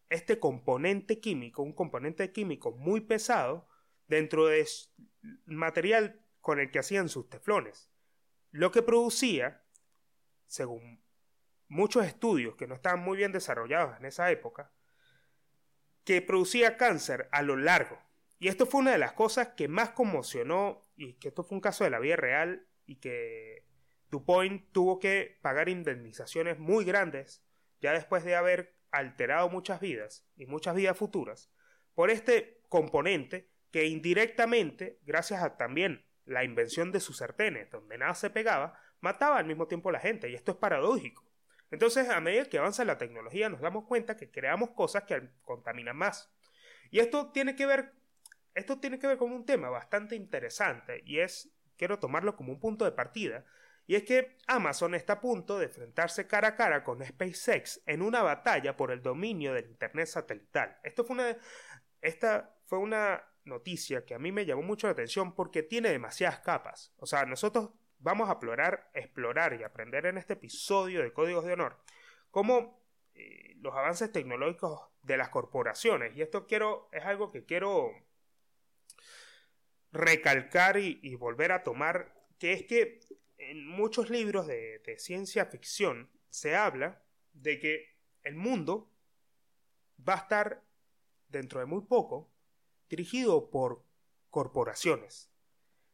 este 0.09 0.41
componente 0.41 1.21
químico, 1.21 1.63
un 1.63 1.73
componente 1.73 2.33
químico 2.33 2.73
muy 2.73 3.03
pesado, 3.03 3.69
dentro 4.07 4.47
del 4.47 4.67
material 5.45 6.25
con 6.41 6.59
el 6.59 6.71
que 6.71 6.79
hacían 6.79 7.09
sus 7.09 7.29
teflones. 7.29 7.91
Lo 8.51 8.73
que 8.73 8.83
producía, 8.83 9.63
según 10.47 11.05
muchos 11.69 12.07
estudios 12.07 12.57
que 12.57 12.67
no 12.67 12.75
estaban 12.75 13.01
muy 13.01 13.19
bien 13.19 13.33
desarrollados 13.33 13.99
en 13.99 14.07
esa 14.07 14.31
época, 14.31 14.73
que 16.05 16.23
producía 16.23 16.79
cáncer 16.79 17.29
a 17.33 17.43
lo 17.43 17.57
largo 17.57 18.08
y 18.39 18.49
esto 18.49 18.67
fue 18.67 18.81
una 18.81 18.93
de 18.93 18.99
las 18.99 19.13
cosas 19.13 19.49
que 19.57 19.69
más 19.69 19.91
conmocionó, 19.91 20.87
y 20.97 21.15
que 21.15 21.29
esto 21.29 21.45
fue 21.45 21.57
un 21.57 21.61
caso 21.61 21.85
de 21.85 21.91
la 21.91 21.99
vida 21.99 22.17
real, 22.17 22.67
y 22.87 22.97
que 22.97 23.65
DuPont 24.11 24.73
tuvo 24.73 24.99
que 24.99 25.39
pagar 25.43 25.69
indemnizaciones 25.69 26.59
muy 26.59 26.85
grandes 26.85 27.45
ya 27.81 27.93
después 27.93 28.25
de 28.25 28.35
haber 28.35 28.77
alterado 28.91 29.49
muchas 29.51 29.81
vidas 29.81 30.27
y 30.37 30.47
muchas 30.47 30.75
vidas 30.75 30.97
futuras, 30.97 31.53
por 31.95 32.11
este 32.11 32.63
componente 32.69 33.51
que 33.71 33.87
indirectamente, 33.87 34.99
gracias 35.03 35.43
a 35.43 35.57
también 35.57 36.07
la 36.25 36.45
invención 36.45 36.93
de 36.93 37.01
sus 37.01 37.19
sartenes, 37.19 37.71
donde 37.71 37.99
nada 37.99 38.15
se 38.15 38.31
pegaba, 38.31 38.81
mataba 39.01 39.39
al 39.39 39.47
mismo 39.47 39.67
tiempo 39.67 39.89
a 39.89 39.93
la 39.93 40.01
gente, 40.01 40.31
y 40.31 40.35
esto 40.35 40.53
es 40.53 40.59
paradójico. 40.59 41.29
Entonces, 41.71 42.09
a 42.09 42.21
medida 42.21 42.47
que 42.47 42.59
avanza 42.59 42.85
la 42.85 42.99
tecnología, 42.99 43.49
nos 43.49 43.61
damos 43.61 43.85
cuenta 43.85 44.17
que 44.17 44.31
creamos 44.31 44.71
cosas 44.71 45.05
que 45.05 45.31
contaminan 45.43 45.97
más. 45.97 46.33
Y 46.91 47.01
esto 47.01 47.31
tiene 47.31 47.55
que 47.55 47.67
ver, 47.67 47.93
esto 48.59 48.79
tiene 48.81 48.99
que 48.99 49.07
ver 49.07 49.19
con 49.19 49.33
un 49.33 49.45
tema 49.47 49.71
bastante 49.71 50.17
interesante, 50.17 51.03
y 51.05 51.21
es, 51.21 51.51
quiero 51.77 51.99
tomarlo 51.99 52.37
como 52.37 52.53
un 52.53 52.61
punto 52.61 52.85
de 52.85 52.93
partida, 52.93 53.45
y 53.87 53.95
es 53.95 54.03
que 54.03 54.37
Amazon 54.47 54.95
está 54.95 55.15
a 55.15 55.21
punto 55.21 55.59
de 55.59 55.67
enfrentarse 55.67 56.27
cara 56.27 56.49
a 56.49 56.57
cara 56.57 56.85
con 56.85 57.03
SpaceX 57.03 57.81
en 57.87 58.03
una 58.03 58.23
batalla 58.23 58.77
por 58.77 58.91
el 58.91 59.01
dominio 59.01 59.55
del 59.55 59.71
Internet 59.71 60.09
satelital. 60.09 60.77
Esto 60.83 61.05
fue 61.05 61.15
una, 61.15 61.37
esta 62.03 62.55
fue 62.67 62.79
una 62.79 63.25
noticia 63.45 64.05
que 64.05 64.15
a 64.15 64.19
mí 64.19 64.31
me 64.31 64.45
llamó 64.45 64.61
mucho 64.61 64.89
la 64.89 64.93
atención 64.93 65.35
porque 65.35 65.63
tiene 65.63 65.89
demasiadas 65.89 66.41
capas. 66.41 66.93
O 66.99 67.07
sea, 67.07 67.25
nosotros 67.25 67.71
vamos 67.99 68.29
a 68.29 68.33
explorar, 68.33 68.91
explorar 68.93 69.59
y 69.59 69.65
aprender 69.65 70.05
en 70.05 70.19
este 70.19 70.35
episodio 70.35 71.03
de 71.03 71.15
Códigos 71.15 71.47
de 71.47 71.55
Honor 71.55 71.79
cómo 72.31 72.85
eh, 73.15 73.55
los 73.61 73.75
avances 73.75 74.13
tecnológicos 74.13 74.91
de 75.03 75.17
las 75.17 75.31
corporaciones, 75.31 76.15
y 76.15 76.21
esto 76.21 76.47
quiero, 76.47 76.91
es 76.93 77.07
algo 77.07 77.31
que 77.31 77.47
quiero 77.47 77.91
recalcar 79.93 80.79
y, 80.79 81.15
volver 81.17 81.53
a 81.53 81.63
tomar, 81.63 82.15
que 82.39 82.53
es 82.53 82.65
que 82.65 83.01
en 83.39 83.67
muchos 83.67 84.11
libros 84.11 84.47
de 84.47 84.97
ciencia 84.99 85.47
ficción 85.47 86.11
se 86.31 86.57
habla 86.57 87.03
de 87.33 87.59
que 87.59 87.97
el 88.23 88.35
mundo 88.35 88.93
va 90.07 90.15
a 90.15 90.19
estar 90.19 90.63
dentro 91.29 91.61
de 91.61 91.67
muy 91.67 91.83
poco 91.83 92.31
dirigido 92.89 93.51
por 93.51 93.85
corporaciones. 94.31 95.31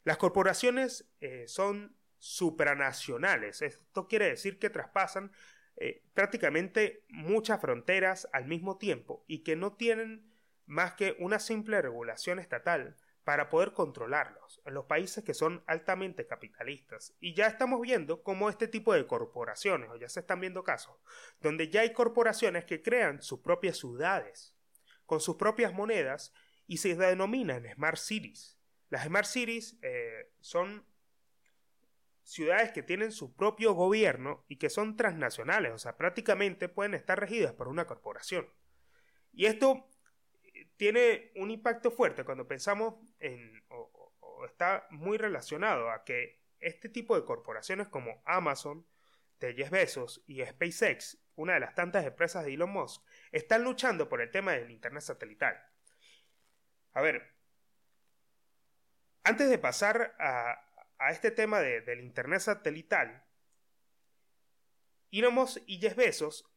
Las 0.04 0.18
corporaciones 0.18 1.08
eh, 1.20 1.44
son 1.48 1.96
supranacionales. 2.18 3.62
Esto 3.62 4.06
quiere 4.06 4.28
decir 4.28 4.58
que 4.58 4.70
traspasan 4.70 5.32
eh, 5.76 6.04
prácticamente 6.14 7.04
muchas 7.08 7.60
fronteras 7.60 8.28
al 8.32 8.46
mismo 8.46 8.78
tiempo 8.78 9.24
y 9.26 9.42
que 9.42 9.56
no 9.56 9.74
tienen 9.74 10.30
más 10.66 10.94
que 10.94 11.16
una 11.18 11.38
simple 11.38 11.82
regulación 11.82 12.38
estatal 12.38 12.96
para 13.24 13.48
poder 13.48 13.72
controlarlos 13.72 14.60
en 14.66 14.74
los 14.74 14.84
países 14.84 15.24
que 15.24 15.34
son 15.34 15.64
altamente 15.66 16.26
capitalistas. 16.26 17.14
Y 17.20 17.34
ya 17.34 17.46
estamos 17.46 17.80
viendo 17.80 18.22
cómo 18.22 18.50
este 18.50 18.68
tipo 18.68 18.92
de 18.92 19.06
corporaciones, 19.06 19.90
o 19.90 19.96
ya 19.96 20.08
se 20.08 20.20
están 20.20 20.40
viendo 20.40 20.62
casos, 20.62 20.96
donde 21.40 21.70
ya 21.70 21.80
hay 21.80 21.92
corporaciones 21.92 22.64
que 22.66 22.82
crean 22.82 23.22
sus 23.22 23.40
propias 23.40 23.78
ciudades, 23.78 24.54
con 25.06 25.20
sus 25.20 25.36
propias 25.36 25.72
monedas 25.72 26.32
y 26.66 26.78
se 26.78 26.94
denominan 26.94 27.66
Smart 27.74 27.98
Cities. 27.98 28.58
Las 28.90 29.06
Smart 29.06 29.26
Cities 29.26 29.78
eh, 29.82 30.32
son 30.40 30.86
ciudades 32.22 32.72
que 32.72 32.82
tienen 32.82 33.12
su 33.12 33.34
propio 33.34 33.74
gobierno 33.74 34.44
y 34.48 34.56
que 34.56 34.70
son 34.70 34.96
transnacionales, 34.96 35.72
o 35.72 35.78
sea, 35.78 35.96
prácticamente 35.96 36.68
pueden 36.68 36.94
estar 36.94 37.18
regidas 37.18 37.52
por 37.52 37.68
una 37.68 37.86
corporación. 37.86 38.48
Y 39.32 39.46
esto 39.46 39.88
tiene 40.76 41.32
un 41.36 41.50
impacto 41.50 41.90
fuerte 41.90 42.24
cuando 42.24 42.46
pensamos 42.46 42.94
en, 43.18 43.64
o, 43.68 44.44
está 44.44 44.86
muy 44.90 45.16
relacionado 45.16 45.90
a 45.90 46.04
que 46.04 46.42
este 46.60 46.88
tipo 46.88 47.16
de 47.16 47.24
corporaciones 47.24 47.88
como 47.88 48.22
Amazon, 48.24 48.86
de 49.40 49.54
Jeff 49.54 49.70
Bezos 49.70 50.22
y 50.26 50.44
SpaceX, 50.44 51.18
una 51.34 51.54
de 51.54 51.60
las 51.60 51.74
tantas 51.74 52.06
empresas 52.06 52.44
de 52.44 52.54
Elon 52.54 52.70
Musk, 52.70 53.02
están 53.32 53.62
luchando 53.62 54.08
por 54.08 54.20
el 54.20 54.30
tema 54.30 54.52
del 54.52 54.70
Internet 54.70 55.02
satelital. 55.02 55.60
A 56.92 57.02
ver, 57.02 57.34
antes 59.24 59.50
de 59.50 59.58
pasar 59.58 60.14
a, 60.18 60.60
este 61.10 61.30
tema 61.30 61.60
del 61.60 62.00
Internet 62.00 62.40
satelital, 62.40 63.24
Elon 65.10 65.34
Musk 65.34 65.62
y 65.66 65.78
Jeff 65.78 65.96
Bezos 65.96 66.50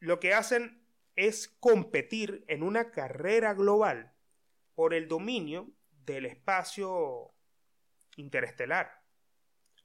lo 0.00 0.20
que 0.20 0.34
hacen 0.34 0.87
es 1.18 1.48
competir 1.48 2.44
en 2.46 2.62
una 2.62 2.92
carrera 2.92 3.52
global 3.52 4.14
por 4.76 4.94
el 4.94 5.08
dominio 5.08 5.68
del 5.90 6.26
espacio 6.26 7.34
interestelar, 8.14 9.02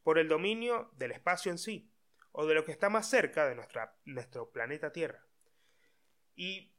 por 0.03 0.19
el 0.19 0.27
dominio 0.27 0.91
del 0.95 1.11
espacio 1.11 1.51
en 1.51 1.57
sí 1.57 1.91
o 2.33 2.45
de 2.45 2.53
lo 2.53 2.63
que 2.63 2.71
está 2.71 2.87
más 2.89 3.09
cerca 3.09 3.47
de 3.47 3.55
nuestra, 3.55 3.97
nuestro 4.05 4.51
planeta 4.51 4.91
Tierra. 4.91 5.25
Y 6.35 6.71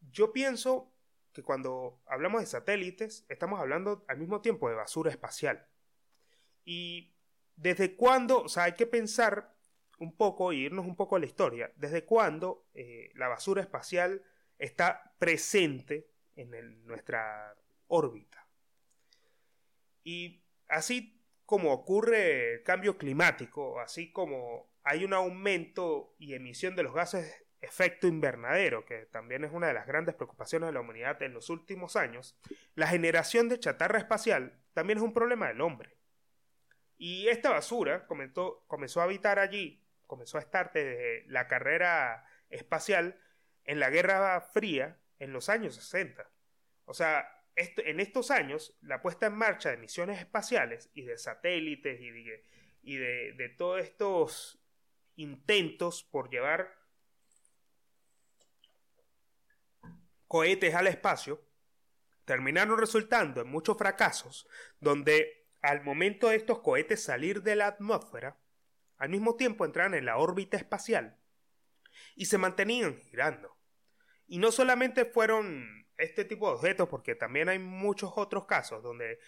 yo 0.00 0.32
pienso 0.32 0.92
que 1.32 1.44
cuando 1.44 2.02
hablamos 2.06 2.40
de 2.40 2.48
satélites, 2.48 3.24
estamos 3.28 3.60
hablando 3.60 4.04
al 4.08 4.18
mismo 4.18 4.40
tiempo 4.40 4.68
de 4.68 4.74
basura 4.74 5.12
espacial. 5.12 5.68
Y 6.64 7.14
desde 7.54 7.94
cuándo, 7.94 8.42
o 8.42 8.48
sea, 8.48 8.64
hay 8.64 8.74
que 8.74 8.86
pensar 8.86 9.55
un 9.98 10.16
poco 10.16 10.52
y 10.52 10.64
irnos 10.64 10.86
un 10.86 10.96
poco 10.96 11.16
a 11.16 11.18
la 11.18 11.26
historia, 11.26 11.72
desde 11.76 12.04
cuándo 12.04 12.66
eh, 12.74 13.10
la 13.14 13.28
basura 13.28 13.62
espacial 13.62 14.22
está 14.58 15.14
presente 15.18 16.08
en 16.34 16.86
nuestra 16.86 17.54
órbita. 17.88 18.46
Y 20.04 20.42
así 20.68 21.22
como 21.44 21.72
ocurre 21.72 22.54
el 22.54 22.62
cambio 22.62 22.98
climático, 22.98 23.80
así 23.80 24.12
como 24.12 24.68
hay 24.82 25.04
un 25.04 25.14
aumento 25.14 26.14
y 26.18 26.34
emisión 26.34 26.76
de 26.76 26.82
los 26.82 26.94
gases 26.94 27.46
efecto 27.60 28.06
invernadero, 28.06 28.84
que 28.84 29.06
también 29.06 29.44
es 29.44 29.52
una 29.52 29.68
de 29.68 29.74
las 29.74 29.86
grandes 29.86 30.14
preocupaciones 30.14 30.68
de 30.68 30.72
la 30.72 30.80
humanidad 30.80 31.20
en 31.22 31.32
los 31.32 31.50
últimos 31.50 31.96
años, 31.96 32.38
la 32.74 32.86
generación 32.86 33.48
de 33.48 33.58
chatarra 33.58 33.98
espacial 33.98 34.60
también 34.72 34.98
es 34.98 35.04
un 35.04 35.14
problema 35.14 35.48
del 35.48 35.60
hombre. 35.60 35.96
Y 36.98 37.28
esta 37.28 37.50
basura 37.50 38.06
comenzó 38.06 39.00
a 39.00 39.04
habitar 39.04 39.38
allí, 39.38 39.82
comenzó 40.06 40.38
a 40.38 40.40
estar 40.40 40.72
desde 40.72 41.24
la 41.26 41.48
carrera 41.48 42.24
espacial 42.50 43.20
en 43.64 43.80
la 43.80 43.90
Guerra 43.90 44.40
Fría 44.40 44.98
en 45.18 45.32
los 45.32 45.48
años 45.48 45.74
60. 45.74 46.28
O 46.84 46.94
sea, 46.94 47.36
en 47.56 48.00
estos 48.00 48.30
años, 48.30 48.76
la 48.82 49.00
puesta 49.00 49.26
en 49.26 49.34
marcha 49.34 49.70
de 49.70 49.78
misiones 49.78 50.20
espaciales 50.20 50.90
y 50.92 51.02
de 51.02 51.16
satélites 51.16 52.00
y 52.00 52.10
de, 52.10 52.44
y 52.82 52.96
de, 52.96 53.54
todos 53.56 53.80
estos 53.80 54.58
intentos 55.16 56.04
por 56.04 56.30
llevar 56.30 56.72
cohetes 60.28 60.74
al 60.74 60.86
espacio, 60.86 61.42
terminaron 62.26 62.78
resultando 62.78 63.40
en 63.40 63.48
muchos 63.48 63.78
fracasos, 63.78 64.46
donde 64.80 65.48
al 65.62 65.82
momento 65.82 66.28
de 66.28 66.36
estos 66.36 66.58
cohetes 66.58 67.02
salir 67.02 67.42
de 67.42 67.56
la 67.56 67.68
atmósfera, 67.68 68.36
al 68.98 69.08
mismo 69.08 69.36
tiempo 69.36 69.64
entraban 69.64 69.94
en 69.94 70.06
la 70.06 70.16
órbita 70.16 70.56
espacial 70.56 71.18
y 72.14 72.26
se 72.26 72.38
mantenían 72.38 72.96
girando. 72.96 73.56
Y 74.26 74.38
no 74.38 74.50
solamente 74.50 75.04
fueron 75.04 75.86
este 75.98 76.24
tipo 76.24 76.48
de 76.48 76.54
objetos, 76.56 76.88
porque 76.88 77.14
también 77.14 77.48
hay 77.48 77.58
muchos 77.58 78.12
otros 78.16 78.46
casos 78.46 78.82
donde, 78.82 79.18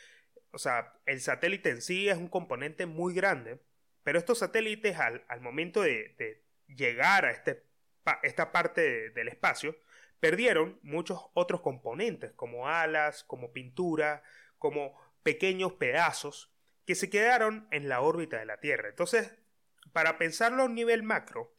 o 0.51 0.59
sea, 0.59 0.95
el 1.07 1.21
satélite 1.21 1.71
en 1.71 1.83
sí 1.83 2.09
es 2.09 2.17
un 2.17 2.29
componente 2.29 2.87
muy 2.87 3.15
grande, 3.15 3.61
pero 4.03 4.19
estos 4.19 4.39
satélites 4.39 4.97
al, 4.99 5.25
momento 5.41 5.83
de, 5.83 6.45
llegar 6.67 7.25
a 7.25 7.31
este, 7.31 7.65
esta 8.23 8.53
parte 8.53 9.11
del 9.11 9.29
espacio, 9.29 9.77
perdieron 10.21 10.79
muchos 10.83 11.21
otros 11.35 11.61
componentes, 11.61 12.33
como 12.33 12.69
alas, 12.69 13.25
como 13.25 13.53
pintura, 13.53 14.23
como 14.59 14.95
pequeños 15.23 15.75
pedazos, 15.75 16.53
que 16.85 16.95
se 16.95 17.11
quedaron 17.11 17.69
en 17.71 17.89
la 17.89 18.01
órbita 18.01 18.39
de 18.39 18.47
la 18.47 18.61
Tierra. 18.61 18.89
Entonces, 18.89 19.37
para 19.92 20.18
pensarlo 20.18 20.62
a 20.62 20.66
un 20.66 20.75
nivel 20.75 21.02
macro, 21.02 21.54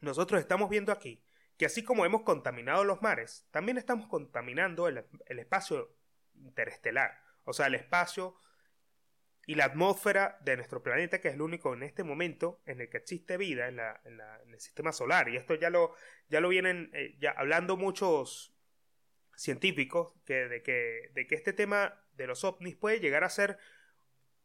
nosotros 0.00 0.40
estamos 0.40 0.68
viendo 0.68 0.92
aquí 0.92 1.22
que 1.56 1.66
así 1.66 1.82
como 1.82 2.04
hemos 2.04 2.22
contaminado 2.22 2.84
los 2.84 3.02
mares, 3.02 3.46
también 3.50 3.78
estamos 3.78 4.08
contaminando 4.08 4.88
el, 4.88 5.04
espacio 5.26 5.96
interestelar, 6.34 7.18
o 7.44 7.52
sea, 7.52 7.66
el 7.66 7.74
espacio 7.74 8.36
y 9.46 9.54
la 9.54 9.66
atmósfera 9.66 10.38
de 10.42 10.56
nuestro 10.56 10.82
planeta, 10.82 11.20
que 11.20 11.28
es 11.28 11.34
el 11.34 11.40
único 11.40 11.72
en 11.72 11.82
este 11.82 12.04
momento 12.04 12.60
en 12.66 12.80
el 12.80 12.90
que 12.90 12.98
existe 12.98 13.36
vida 13.36 13.68
en, 13.68 13.78
el 13.78 14.60
sistema 14.60 14.92
solar. 14.92 15.28
Y 15.28 15.36
esto 15.36 15.54
ya 15.54 15.70
lo, 15.70 15.94
ya 16.28 16.40
lo 16.40 16.48
vienen 16.48 16.90
eh, 16.92 17.16
ya 17.20 17.30
hablando 17.30 17.76
muchos 17.76 18.54
científicos, 19.36 20.14
que, 20.24 20.48
de, 20.48 20.62
que, 20.62 21.10
de 21.14 21.26
que 21.26 21.36
este 21.36 21.52
tema 21.52 22.02
de 22.14 22.26
los 22.26 22.42
ovnis 22.44 22.76
puede 22.76 23.00
llegar 23.00 23.22
a 23.22 23.30
ser 23.30 23.58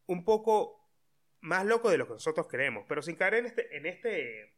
un 0.05 0.23
poco 0.23 0.80
más 1.41 1.65
loco 1.65 1.89
de 1.89 1.97
lo 1.97 2.07
que 2.07 2.13
nosotros 2.13 2.47
creemos, 2.47 2.85
pero 2.87 3.01
sin 3.01 3.15
caer 3.15 3.35
en 3.35 3.45
este, 3.47 3.75
en 3.75 3.85
este, 3.85 4.53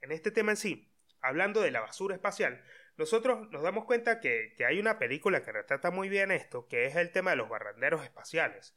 en 0.00 0.12
este 0.12 0.30
tema 0.30 0.52
en 0.52 0.56
sí 0.56 0.92
hablando 1.20 1.60
de 1.60 1.70
la 1.70 1.80
basura 1.80 2.14
espacial, 2.14 2.62
nosotros 2.96 3.50
nos 3.50 3.62
damos 3.62 3.84
cuenta 3.84 4.20
que, 4.20 4.54
hay 4.66 4.78
una 4.78 4.98
película 4.98 5.42
que 5.42 5.52
retrata 5.52 5.90
muy 5.90 6.08
bien 6.08 6.30
esto, 6.30 6.66
que 6.68 6.86
es 6.86 6.96
el 6.96 7.10
tema 7.12 7.30
de 7.30 7.36
los 7.36 7.48
barranderos 7.48 8.02
espaciales. 8.04 8.74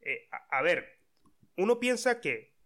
Eh, 0.00 0.28
a, 0.30 0.62
ver, 0.62 0.98
uno 1.56 1.78
piensa 1.78 2.20
que 2.20 2.56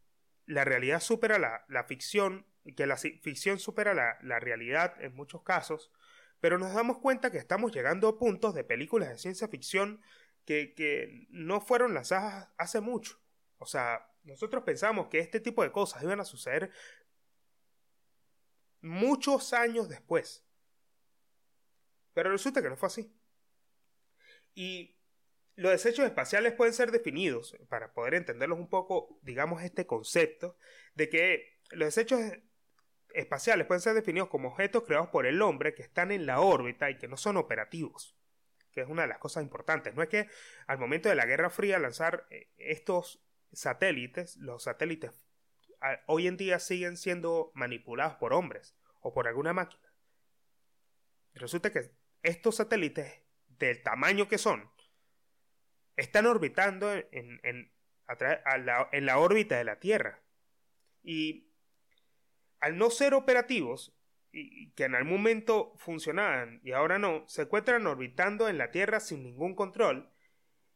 la 0.47 0.64
realidad 0.64 1.00
supera 1.00 1.38
la, 1.69 1.85
ficción, 1.85 2.47
que 2.76 2.87
la 2.87 2.97
ficción 2.97 3.59
supera 3.59 3.93
la, 3.95 4.41
realidad 4.41 4.95
en 5.03 5.14
muchos 5.14 5.43
casos, 5.43 5.93
pero 6.41 6.59
nos 6.59 6.75
damos 6.75 6.99
cuenta 6.99 7.31
que 7.31 7.38
estamos 7.38 7.73
llegando 7.73 8.09
a 8.09 8.19
puntos 8.19 8.55
de 8.55 8.64
películas 8.64 9.09
de 9.09 9.19
ciencia 9.19 9.49
ficción 9.49 10.00
que, 10.45 10.75
que 10.75 11.26
no 11.31 11.61
fueron 11.61 11.95
lanzadas 11.95 12.50
hace 12.59 12.81
mucho. 12.81 13.19
O 13.59 13.67
sea, 13.67 14.13
nosotros 14.25 14.64
pensamos 14.64 15.09
que 15.09 15.19
este 15.19 15.40
tipo 15.40 15.62
de 15.62 15.73
cosas 15.73 16.02
iban 16.02 16.21
a 16.21 16.25
suceder 16.25 16.71
muchos 18.81 19.52
años 19.52 19.88
después. 19.88 20.45
Pero 22.12 22.31
resulta 22.31 22.62
que 22.62 22.69
no 22.69 22.76
fue 22.76 22.87
así. 22.87 23.12
Y 24.54 24.97
los 25.57 25.73
desechos 25.73 26.04
espaciales 26.04 26.52
pueden 26.52 26.75
ser 26.75 26.90
definidos, 26.90 27.57
para 27.69 27.93
poder 27.93 28.14
entenderlos 28.14 28.59
un 28.59 28.69
poco, 28.69 29.19
digamos, 29.23 29.62
este 29.62 29.87
concepto 29.87 30.57
de 30.95 31.09
que 31.09 31.61
los 31.71 31.95
desechos 31.95 32.21
espaciales 33.14 33.66
pueden 33.66 33.81
ser 33.81 33.95
definidos 33.95 34.28
como 34.28 34.49
objetos 34.49 34.85
creados 34.85 35.09
por 35.09 35.26
el 35.26 35.40
hombre 35.43 35.75
que 35.75 35.83
están 35.83 36.11
en 36.11 36.26
la 36.26 36.40
órbita 36.40 36.90
y 36.90 36.99
que 36.99 37.09
no 37.09 37.16
son 37.16 37.37
operativos, 37.37 38.16
que 38.73 38.81
es 38.81 38.88
una 38.88 39.02
de 39.02 39.09
las 39.09 39.19
cosas 39.19 39.43
importantes. 39.43 39.95
No 39.95 40.02
es 40.02 40.09
que 40.09 40.28
al 40.66 40.78
momento 40.78 41.09
de 41.09 41.14
la 41.14 41.26
Guerra 41.26 41.50
Fría 41.50 41.78
lanzar 41.78 42.26
eh, 42.31 42.50
estos 42.59 43.24
satélites, 43.54 44.37
los 44.37 44.64
satélites 44.64 45.25
hoy 46.06 46.26
en 46.26 46.37
día 46.37 46.58
siguen 46.58 46.96
siendo 46.96 47.50
manipulados 47.54 48.16
por 48.16 48.32
hombres 48.32 48.76
o 49.00 49.12
por 49.12 49.28
alguna 49.28 49.52
máquina. 49.52 49.92
Resulta 51.34 51.73
que 51.73 51.90
estos 52.23 52.56
satélites, 52.56 53.20
del 53.49 53.82
tamaño 53.82 54.28
que 54.28 54.38
son, 54.38 54.70
están 55.96 56.26
orbitando 56.26 56.92
en, 56.92 57.40
en, 57.44 57.73
la, 58.08 58.88
en 58.90 59.06
la 59.06 59.18
órbita 59.18 59.56
de 59.58 59.64
la 59.64 59.78
Tierra. 59.78 60.23
Y 61.02 61.52
al 62.61 62.76
no 62.78 62.90
ser 62.90 63.14
operativos, 63.14 63.96
y 64.32 64.73
que 64.73 64.84
en 64.84 64.96
algún 64.96 65.12
momento 65.12 65.75
funcionaban 65.76 66.61
y 66.64 66.73
ahora 66.73 66.99
no, 66.99 67.25
se 67.28 67.42
encuentran 67.42 67.87
orbitando 67.87 68.49
en 68.49 68.58
la 68.58 68.73
Tierra 68.73 68.99
sin 68.99 69.23
ningún 69.23 69.54
control 69.54 70.11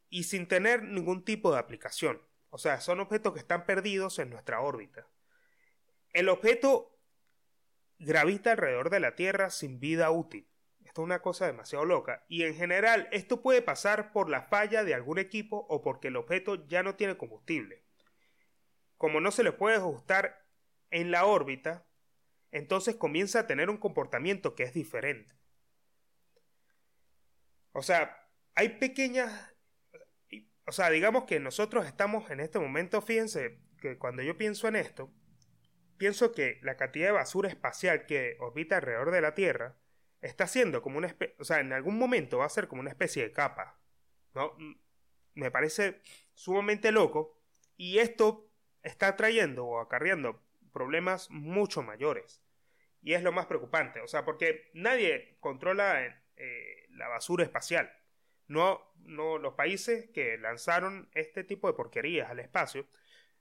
y 0.08 0.24
sin 0.24 0.46
tener 0.46 0.84
ningún 0.84 1.24
tipo 1.24 1.52
de 1.52 1.58
aplicación. 1.58 2.20
O 2.50 2.58
sea, 2.58 2.80
son 2.80 3.00
objetos 3.00 3.32
que 3.34 3.40
están 3.40 3.66
perdidos 3.66 4.18
en 4.18 4.30
nuestra 4.30 4.60
órbita. 4.60 5.06
El 6.12 6.28
objeto 6.28 6.98
gravita 7.98 8.52
alrededor 8.52 8.90
de 8.90 9.00
la 9.00 9.14
Tierra 9.14 9.50
sin 9.50 9.80
vida 9.80 10.10
útil. 10.10 10.48
Esto 10.84 11.02
es 11.02 11.04
una 11.04 11.20
cosa 11.20 11.46
demasiado 11.46 11.84
loca. 11.84 12.24
Y 12.28 12.44
en 12.44 12.54
general, 12.54 13.08
esto 13.12 13.42
puede 13.42 13.60
pasar 13.60 14.12
por 14.12 14.30
la 14.30 14.42
falla 14.42 14.84
de 14.84 14.94
algún 14.94 15.18
equipo 15.18 15.66
o 15.68 15.82
porque 15.82 16.08
el 16.08 16.16
objeto 16.16 16.66
ya 16.66 16.82
no 16.82 16.94
tiene 16.94 17.18
combustible. 17.18 17.84
Como 18.96 19.20
no 19.20 19.30
se 19.30 19.42
le 19.44 19.52
puede 19.52 19.76
ajustar 19.76 20.46
en 20.90 21.10
la 21.10 21.26
órbita, 21.26 21.86
entonces 22.50 22.96
comienza 22.96 23.40
a 23.40 23.46
tener 23.46 23.68
un 23.68 23.76
comportamiento 23.76 24.54
que 24.54 24.62
es 24.62 24.72
diferente. 24.72 25.34
O 27.72 27.82
sea, 27.82 28.28
hay 28.54 28.70
pequeñas... 28.70 29.54
O 30.68 30.72
sea, 30.72 30.90
digamos 30.90 31.24
que 31.24 31.40
nosotros 31.40 31.86
estamos 31.86 32.30
en 32.30 32.40
este 32.40 32.58
momento, 32.58 33.00
fíjense 33.00 33.58
que 33.80 33.96
cuando 33.96 34.20
yo 34.22 34.36
pienso 34.36 34.68
en 34.68 34.76
esto, 34.76 35.10
pienso 35.96 36.30
que 36.30 36.58
la 36.60 36.76
cantidad 36.76 37.06
de 37.06 37.12
basura 37.12 37.48
espacial 37.48 38.04
que 38.04 38.36
orbita 38.38 38.76
alrededor 38.76 39.10
de 39.10 39.22
la 39.22 39.34
Tierra 39.34 39.78
está 40.20 40.46
siendo 40.46 40.82
como 40.82 40.98
una 40.98 41.06
especie, 41.06 41.34
o 41.38 41.44
sea, 41.44 41.60
en 41.60 41.72
algún 41.72 41.98
momento 41.98 42.36
va 42.36 42.44
a 42.44 42.50
ser 42.50 42.68
como 42.68 42.82
una 42.82 42.90
especie 42.90 43.22
de 43.22 43.32
capa, 43.32 43.80
¿no? 44.34 44.54
Me 45.32 45.50
parece 45.50 46.02
sumamente 46.34 46.92
loco 46.92 47.40
y 47.78 48.00
esto 48.00 48.52
está 48.82 49.16
trayendo 49.16 49.64
o 49.64 49.80
acarreando 49.80 50.44
problemas 50.74 51.30
mucho 51.30 51.82
mayores. 51.82 52.42
Y 53.00 53.14
es 53.14 53.22
lo 53.22 53.32
más 53.32 53.46
preocupante, 53.46 54.02
o 54.02 54.06
sea, 54.06 54.26
porque 54.26 54.68
nadie 54.74 55.38
controla 55.40 56.04
eh, 56.36 56.86
la 56.90 57.08
basura 57.08 57.44
espacial. 57.44 57.90
No, 58.48 58.80
no, 58.96 59.38
los 59.38 59.54
países 59.54 60.10
que 60.10 60.38
lanzaron 60.38 61.08
este 61.14 61.44
tipo 61.44 61.68
de 61.68 61.74
porquerías 61.74 62.30
al 62.30 62.40
espacio 62.40 62.86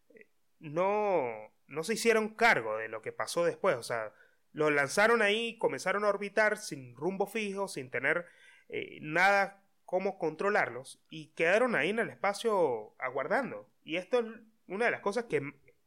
eh, 0.10 0.28
no, 0.60 1.52
no 1.68 1.84
se 1.84 1.94
hicieron 1.94 2.36
cargo 2.36 2.78
de 2.78 2.90
lo 2.90 3.02
que 3.02 3.12
pasó 3.12 3.46
después. 3.46 3.76
O 3.76 3.84
sea, 3.84 4.14
lo 4.54 4.70
lanzaron 4.70 5.22
ahí, 5.22 5.58
comenzaron 5.58 6.04
a 6.04 6.10
orbitar 6.10 6.58
sin 6.58 6.96
rumbo 6.96 7.28
fijo, 7.28 7.68
sin 7.68 7.90
tener 7.90 8.26
eh, 8.70 9.00
nada 9.02 9.64
cómo 9.86 10.20
controlarlos 10.20 11.02
y 11.10 11.28
quedaron 11.28 11.74
ahí 11.76 11.90
en 11.92 12.00
el 12.00 12.10
espacio 12.10 12.94
aguardando. 13.00 13.70
Y 13.84 13.96
esto 13.96 14.20
es 14.20 14.26
una 14.68 14.86
de 14.86 14.92
las 14.92 15.02
cosas 15.02 15.26
que 15.26 15.42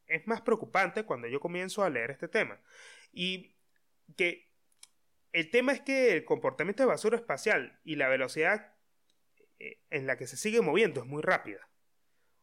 es 0.07 0.27
más 0.27 0.41
preocupante 0.41 1.05
cuando 1.05 1.29
yo 1.29 1.39
comienzo 1.41 1.85
a 1.85 1.91
leer 1.91 2.11
este 2.11 2.29
tema. 2.29 2.59
Y 3.13 3.55
que 4.17 4.51
el 5.33 5.51
tema 5.51 5.73
es 5.73 5.81
que 5.81 6.13
el 6.13 6.25
comportamiento 6.25 6.83
de 6.83 6.89
basura 6.89 7.17
espacial 7.17 7.79
y 7.85 7.97
la 7.97 8.09
velocidad 8.09 8.73
en 9.91 10.07
la 10.07 10.17
que 10.17 10.27
se 10.27 10.37
sigue 10.37 10.61
moviendo 10.61 11.01
es 11.01 11.07
muy 11.07 11.23
rápida. 11.23 11.69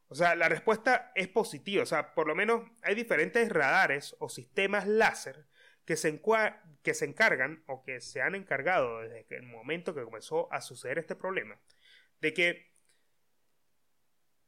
O 0.09 0.15
sea, 0.15 0.35
la 0.35 0.49
respuesta 0.49 1.11
es 1.15 1.27
positiva. 1.27 1.83
O 1.83 1.85
sea, 1.85 2.13
por 2.13 2.27
lo 2.27 2.35
menos 2.35 2.63
hay 2.81 2.95
diferentes 2.95 3.49
radares 3.49 4.15
o 4.19 4.29
sistemas 4.29 4.87
láser 4.87 5.47
que 5.85 5.95
se, 5.95 6.21
que 6.83 6.93
se 6.93 7.05
encargan 7.05 7.63
o 7.67 7.83
que 7.83 8.01
se 8.01 8.21
han 8.21 8.35
encargado 8.35 8.99
desde 9.01 9.35
el 9.35 9.43
momento 9.43 9.95
que 9.95 10.03
comenzó 10.03 10.51
a 10.51 10.61
suceder 10.61 10.99
este 10.99 11.15
problema 11.15 11.59
de 12.19 12.33
que 12.33 12.71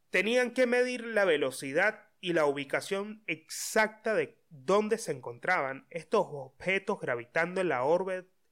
tenían 0.10 0.52
que 0.52 0.68
medir 0.68 1.06
la 1.06 1.26
velocidad 1.26 2.08
y 2.22 2.34
la 2.34 2.46
ubicación 2.46 3.24
exacta 3.28 4.14
de 4.14 4.38
dónde 4.50 4.98
se 4.98 5.12
encontraban 5.12 5.88
estos 5.90 6.28
objetos 6.30 7.00
gravitando 7.00 7.62
en 7.62 7.70
la, 7.70 7.84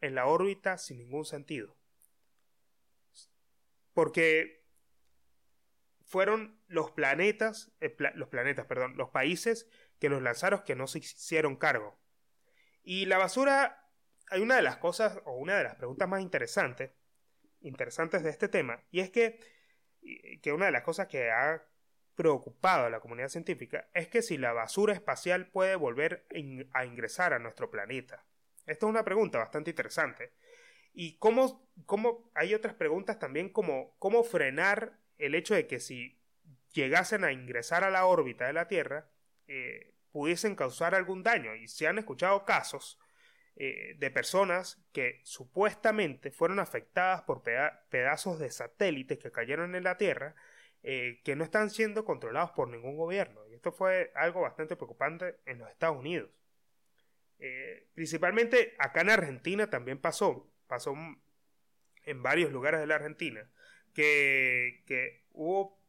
en 0.01 0.15
la 0.15 0.25
órbita 0.27 0.77
sin 0.77 0.99
ningún 0.99 1.25
sentido. 1.25 1.76
Porque 3.97 4.63
fueron 6.05 6.61
los 6.67 6.91
planetas, 6.91 7.71
eh, 7.79 7.97
los 8.13 8.29
planetas, 8.29 8.67
perdón, 8.67 8.95
los 8.95 9.09
países 9.09 9.67
que 9.97 10.07
los 10.07 10.21
lanzaron 10.21 10.61
que 10.63 10.75
no 10.75 10.85
se 10.85 10.99
hicieron 10.99 11.55
cargo. 11.55 11.99
Y 12.83 13.07
la 13.07 13.17
basura, 13.17 13.89
hay 14.29 14.41
una 14.41 14.55
de 14.55 14.61
las 14.61 14.77
cosas 14.77 15.19
o 15.25 15.31
una 15.37 15.57
de 15.57 15.63
las 15.63 15.73
preguntas 15.77 16.07
más 16.07 16.21
interesantes, 16.21 16.91
interesantes 17.61 18.21
de 18.21 18.29
este 18.29 18.47
tema, 18.47 18.83
y 18.91 18.99
es 18.99 19.09
que, 19.09 19.39
que 20.43 20.53
una 20.53 20.67
de 20.67 20.73
las 20.73 20.83
cosas 20.83 21.07
que 21.07 21.31
ha 21.31 21.65
preocupado 22.13 22.85
a 22.85 22.91
la 22.91 22.99
comunidad 22.99 23.29
científica 23.29 23.89
es 23.95 24.09
que 24.09 24.21
si 24.21 24.37
la 24.37 24.53
basura 24.53 24.93
espacial 24.93 25.49
puede 25.49 25.75
volver 25.75 26.27
a 26.71 26.85
ingresar 26.85 27.33
a 27.33 27.39
nuestro 27.39 27.71
planeta. 27.71 28.27
Esta 28.67 28.85
es 28.85 28.89
una 28.91 29.03
pregunta 29.03 29.39
bastante 29.39 29.71
interesante. 29.71 30.33
Y 30.99 31.19
cómo, 31.19 31.69
cómo 31.85 32.31
hay 32.33 32.55
otras 32.55 32.73
preguntas 32.73 33.19
también 33.19 33.49
como 33.49 33.95
cómo 33.99 34.23
frenar 34.23 34.97
el 35.19 35.35
hecho 35.35 35.53
de 35.53 35.67
que 35.67 35.79
si 35.79 36.19
llegasen 36.73 37.23
a 37.23 37.31
ingresar 37.31 37.83
a 37.83 37.91
la 37.91 38.07
órbita 38.07 38.47
de 38.47 38.53
la 38.53 38.67
Tierra, 38.67 39.07
eh, 39.47 39.93
pudiesen 40.11 40.55
causar 40.55 40.95
algún 40.95 41.21
daño. 41.21 41.53
Y 41.53 41.67
se 41.67 41.87
han 41.87 41.99
escuchado 41.99 42.45
casos 42.45 42.99
eh, 43.57 43.93
de 43.99 44.09
personas 44.09 44.83
que 44.91 45.21
supuestamente 45.23 46.31
fueron 46.31 46.57
afectadas 46.57 47.21
por 47.21 47.43
pedazos 47.43 48.39
de 48.39 48.49
satélites 48.49 49.19
que 49.19 49.31
cayeron 49.31 49.75
en 49.75 49.83
la 49.83 49.97
Tierra, 49.97 50.33
eh, 50.81 51.21
que 51.23 51.35
no 51.35 51.43
están 51.43 51.69
siendo 51.69 52.05
controlados 52.05 52.49
por 52.53 52.69
ningún 52.69 52.97
gobierno. 52.97 53.47
Y 53.47 53.53
esto 53.53 53.71
fue 53.71 54.11
algo 54.15 54.41
bastante 54.41 54.75
preocupante 54.75 55.35
en 55.45 55.59
los 55.59 55.69
Estados 55.69 55.97
Unidos. 55.97 56.31
principalmente 57.93 58.73
acá 58.79 59.01
en 59.01 59.11
Argentina 59.11 59.69
también 59.69 59.99
pasó, 59.99 60.51
pasó 60.67 60.95
en 62.03 62.23
varios 62.23 62.51
lugares 62.51 62.79
de 62.79 62.87
la 62.87 62.95
Argentina, 62.95 63.49
que, 63.93 65.25
hubo 65.31 65.79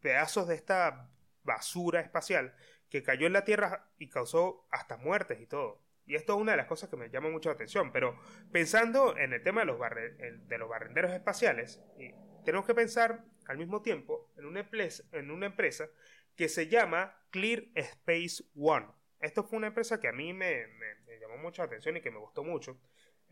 pedazos 0.00 0.48
de 0.48 0.54
esta 0.54 1.10
basura 1.42 2.00
espacial 2.00 2.54
que 2.88 3.02
cayó 3.02 3.26
en 3.26 3.32
la 3.32 3.44
Tierra 3.44 3.90
y 3.98 4.08
causó 4.08 4.66
hasta 4.70 4.96
muertes 4.96 5.40
y 5.40 5.46
todo. 5.46 5.82
Y 6.06 6.16
esto 6.16 6.34
es 6.34 6.40
una 6.40 6.52
de 6.52 6.58
las 6.58 6.66
cosas 6.66 6.90
que 6.90 6.96
me 6.96 7.08
llama 7.08 7.30
mucho 7.30 7.48
la 7.48 7.54
atención. 7.54 7.90
Pero 7.90 8.20
pensando 8.52 9.16
en 9.16 9.32
el 9.32 9.42
tema 9.42 9.62
de 9.62 9.66
los, 9.66 9.78
de 9.80 10.58
los 10.58 10.68
barrenderos 10.68 11.12
espaciales, 11.12 11.82
tenemos 12.44 12.66
que 12.66 12.74
pensar 12.74 13.24
al 13.46 13.56
mismo 13.56 13.80
tiempo 13.80 14.30
en 14.36 14.44
una, 14.44 14.68
en 15.12 15.30
una 15.30 15.46
empresa 15.46 15.88
que 16.36 16.48
se 16.48 16.68
llama 16.68 17.16
Clear 17.30 17.64
Space 17.74 18.44
One. 18.54 18.86
Esto 19.20 19.44
fue 19.44 19.56
una 19.56 19.68
empresa 19.68 19.98
que 19.98 20.08
a 20.08 20.12
mí 20.12 20.34
me, 20.34 20.66
me 20.66 21.18
llamó 21.18 21.38
mucho 21.38 21.62
la 21.62 21.66
atención 21.66 21.96
y 21.96 22.02
que 22.02 22.10
me 22.10 22.18
gustó 22.18 22.44
mucho. 22.44 22.78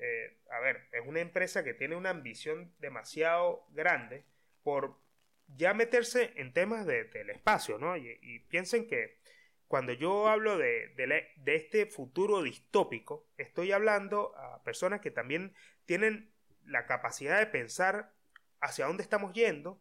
Eh, 0.04 0.36
a 0.50 0.58
ver, 0.58 0.88
es 0.90 1.06
una 1.06 1.20
empresa 1.20 1.62
que 1.62 1.74
tiene 1.74 1.94
una 1.94 2.10
ambición 2.10 2.74
demasiado 2.80 3.64
grande 3.70 4.24
por 4.64 4.98
ya 5.46 5.74
meterse 5.74 6.32
en 6.34 6.52
temas 6.52 6.86
de, 6.86 7.04
del 7.04 7.30
espacio, 7.30 7.78
¿no? 7.78 7.96
Y, 7.96 8.40
piensen 8.48 8.88
que 8.88 9.20
cuando 9.68 9.92
yo 9.92 10.26
hablo 10.28 10.58
de, 10.58 10.88
de, 10.96 11.54
este 11.54 11.86
futuro 11.86 12.42
distópico, 12.42 13.28
estoy 13.38 13.70
hablando 13.70 14.36
a 14.36 14.64
personas 14.64 15.00
que 15.00 15.12
también 15.12 15.54
tienen 15.84 16.32
la 16.64 16.86
capacidad 16.86 17.38
de 17.38 17.46
pensar 17.46 18.12
hacia 18.60 18.86
dónde 18.86 19.04
estamos 19.04 19.32
yendo, 19.34 19.80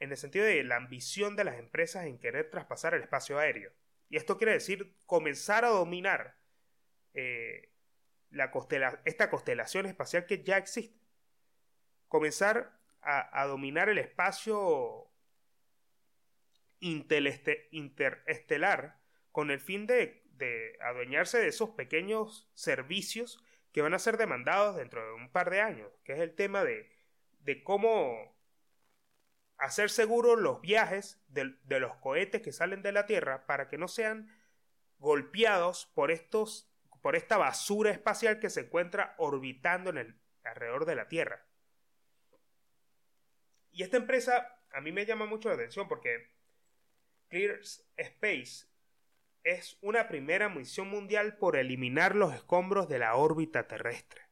en 0.00 0.10
el 0.10 0.18
sentido 0.18 0.44
de 0.44 0.64
la 0.64 0.76
ambición 0.76 1.34
de 1.34 1.44
las 1.44 1.58
empresas 1.58 2.04
en 2.04 2.18
querer 2.18 2.50
traspasar 2.50 2.92
el 2.92 3.02
espacio 3.02 3.38
aéreo. 3.38 3.72
Y 4.10 4.18
esto 4.18 4.36
quiere 4.36 4.52
decir 4.52 4.94
comenzar 5.06 5.64
a 5.64 5.68
dominar 5.68 6.36
eh, 7.14 7.72
la 8.30 8.50
esta 9.04 9.30
constelación 9.30 9.86
espacial 9.86 10.26
que 10.26 10.42
ya 10.42 10.56
existe. 10.56 10.98
Comenzar 12.08 12.72
a, 13.02 13.46
dominar 13.46 13.88
el 13.88 13.98
espacio 13.98 15.08
interestelar 16.80 18.98
con 19.30 19.50
el 19.50 19.60
fin 19.60 19.86
de, 19.86 20.24
de 20.32 20.76
adueñarse 20.80 21.38
de 21.38 21.48
esos 21.48 21.70
pequeños 21.70 22.50
servicios 22.54 23.42
que 23.72 23.82
van 23.82 23.94
a 23.94 23.98
ser 23.98 24.16
demandados 24.16 24.76
dentro 24.76 25.06
de 25.06 25.14
un 25.14 25.30
par 25.30 25.50
de 25.50 25.60
años, 25.60 25.90
que 26.02 26.14
es 26.14 26.20
el 26.20 26.34
tema 26.34 26.64
de, 26.64 26.90
de 27.40 27.62
cómo 27.62 28.36
hacer 29.58 29.90
seguros 29.90 30.38
los 30.38 30.60
viajes 30.60 31.20
de, 31.28 31.80
los 31.80 31.96
cohetes 31.96 32.42
que 32.42 32.52
salen 32.52 32.82
de 32.82 32.92
la 32.92 33.06
Tierra 33.06 33.46
para 33.46 33.68
que 33.68 33.78
no 33.78 33.88
sean 33.88 34.30
golpeados 34.98 35.86
por 35.94 36.10
estos 36.10 36.70
por 37.06 37.14
esta 37.14 37.36
basura 37.36 37.92
espacial 37.92 38.40
que 38.40 38.50
se 38.50 38.62
encuentra 38.62 39.14
orbitando 39.18 39.90
en 39.90 39.98
el, 39.98 40.20
alrededor 40.42 40.86
de 40.86 40.96
la 40.96 41.06
Tierra. 41.06 41.46
Y 43.70 43.84
esta 43.84 43.96
empresa 43.96 44.60
a 44.72 44.80
mí 44.80 44.90
me 44.90 45.06
llama 45.06 45.24
mucho 45.24 45.48
la 45.48 45.54
atención 45.54 45.86
porque 45.86 46.32
Clear 47.28 47.60
Space 47.96 48.66
es 49.44 49.78
una 49.82 50.08
primera 50.08 50.48
misión 50.48 50.88
mundial 50.88 51.36
por 51.36 51.54
eliminar 51.54 52.16
los 52.16 52.34
escombros 52.34 52.88
de 52.88 52.98
la 52.98 53.14
órbita 53.14 53.68
terrestre, 53.68 54.22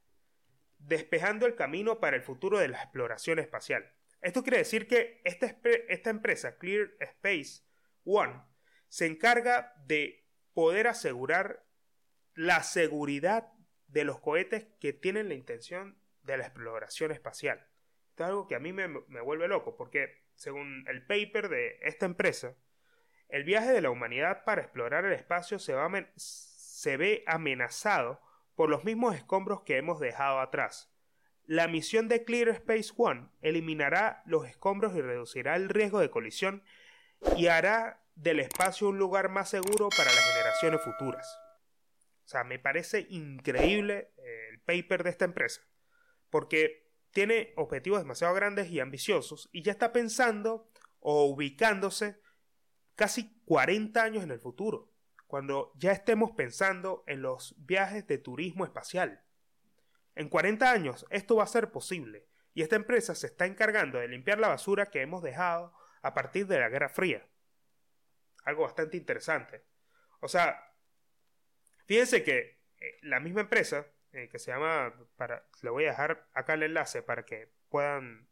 despejando 0.78 1.46
el 1.46 1.54
camino 1.54 2.00
para 2.00 2.16
el 2.16 2.22
futuro 2.22 2.58
de 2.58 2.66
la 2.66 2.82
exploración 2.82 3.38
espacial. 3.38 3.88
Esto 4.20 4.42
quiere 4.42 4.58
decir 4.58 4.88
que 4.88 5.20
esta, 5.22 5.46
esta 5.88 6.10
empresa, 6.10 6.58
Clear 6.58 6.90
Space 6.98 7.62
One, 8.04 8.42
se 8.88 9.06
encarga 9.06 9.74
de 9.86 10.26
poder 10.54 10.88
asegurar 10.88 11.63
la 12.34 12.62
seguridad 12.62 13.52
de 13.88 14.04
los 14.04 14.20
cohetes 14.20 14.66
que 14.80 14.92
tienen 14.92 15.28
la 15.28 15.34
intención 15.34 15.98
de 16.22 16.36
la 16.36 16.44
exploración 16.44 17.12
espacial. 17.12 17.66
Esto 18.10 18.24
es 18.24 18.28
algo 18.28 18.46
que 18.46 18.54
a 18.54 18.60
mí 18.60 18.72
me, 18.72 18.86
vuelve 19.20 19.48
loco, 19.48 19.76
porque 19.76 20.24
según 20.34 20.84
el 20.88 21.04
paper 21.06 21.48
de 21.48 21.78
esta 21.82 22.06
empresa, 22.06 22.54
el 23.28 23.44
viaje 23.44 23.72
de 23.72 23.80
la 23.80 23.90
humanidad 23.90 24.44
para 24.44 24.62
explorar 24.62 25.04
el 25.04 25.12
espacio 25.12 25.58
se, 25.58 25.74
se 26.16 26.96
ve 26.96 27.24
amenazado 27.26 28.20
por 28.54 28.68
los 28.68 28.84
mismos 28.84 29.14
escombros 29.14 29.62
que 29.62 29.76
hemos 29.76 30.00
dejado 30.00 30.40
atrás, 30.40 30.94
la 31.46 31.68
misión 31.68 32.08
de 32.08 32.24
Clear 32.24 32.48
Space 32.48 32.92
One 32.96 33.28
eliminará 33.42 34.22
los 34.24 34.46
escombros 34.46 34.94
y 34.96 35.02
reducirá 35.02 35.56
el 35.56 35.68
riesgo 35.68 36.00
de 36.00 36.10
colisión 36.10 36.62
y 37.36 37.48
hará 37.48 38.00
del 38.14 38.40
espacio 38.40 38.88
un 38.88 38.98
lugar 38.98 39.28
más 39.28 39.50
seguro 39.50 39.88
para 39.90 40.10
las 40.10 40.32
generaciones 40.32 40.80
futuras. 40.80 41.43
O 42.24 42.28
sea, 42.28 42.44
me 42.44 42.58
parece 42.58 43.06
increíble 43.10 44.12
eh, 44.16 44.48
el 44.50 44.60
paper 44.60 45.04
de 45.04 45.10
esta 45.10 45.24
empresa, 45.24 45.60
porque 46.30 46.90
tiene 47.10 47.52
objetivos 47.56 48.00
demasiado 48.00 48.34
grandes 48.34 48.70
y 48.70 48.80
ambiciosos 48.80 49.48
y 49.52 49.62
ya 49.62 49.72
está 49.72 49.92
pensando 49.92 50.70
o 51.00 51.26
ubicándose 51.26 52.20
casi 52.96 53.40
40 53.44 54.02
años 54.02 54.24
en 54.24 54.30
el 54.30 54.40
futuro, 54.40 54.92
cuando 55.26 55.72
ya 55.76 55.92
estemos 55.92 56.32
pensando 56.32 57.04
en 57.06 57.22
los 57.22 57.54
viajes 57.58 58.06
de 58.06 58.18
turismo 58.18 58.64
espacial. 58.64 59.22
En 60.14 60.28
40 60.28 60.70
años 60.70 61.06
esto 61.10 61.36
va 61.36 61.44
a 61.44 61.48
ser 61.48 61.70
posible, 61.70 62.26
y 62.54 62.62
esta 62.62 62.76
empresa 62.76 63.14
se 63.14 63.26
está 63.26 63.46
encargando 63.46 63.98
de 63.98 64.08
limpiar 64.08 64.38
la 64.38 64.48
basura 64.48 64.86
que 64.86 65.02
hemos 65.02 65.22
dejado 65.22 65.74
a 66.02 66.14
partir 66.14 66.46
de 66.46 66.58
la 66.58 66.68
Guerra 66.68 66.88
Fría. 66.88 67.28
Algo 68.44 68.62
bastante 68.62 68.96
interesante. 68.96 69.64
O 70.20 70.28
sea, 70.28 70.73
fíjense 71.86 72.22
que 72.22 72.58
eh, 72.78 72.98
la 73.02 73.20
misma 73.20 73.42
empresa, 73.42 73.86
eh, 74.12 74.28
que 74.28 74.38
se 74.38 74.50
llama, 74.50 74.94
para, 75.16 75.46
le 75.62 75.70
voy 75.70 75.84
a 75.84 75.90
dejar 75.90 76.28
acá 76.32 76.54
el 76.54 76.64
enlace 76.64 77.02
para 77.02 77.24
que 77.24 77.48
puedan 77.68 78.28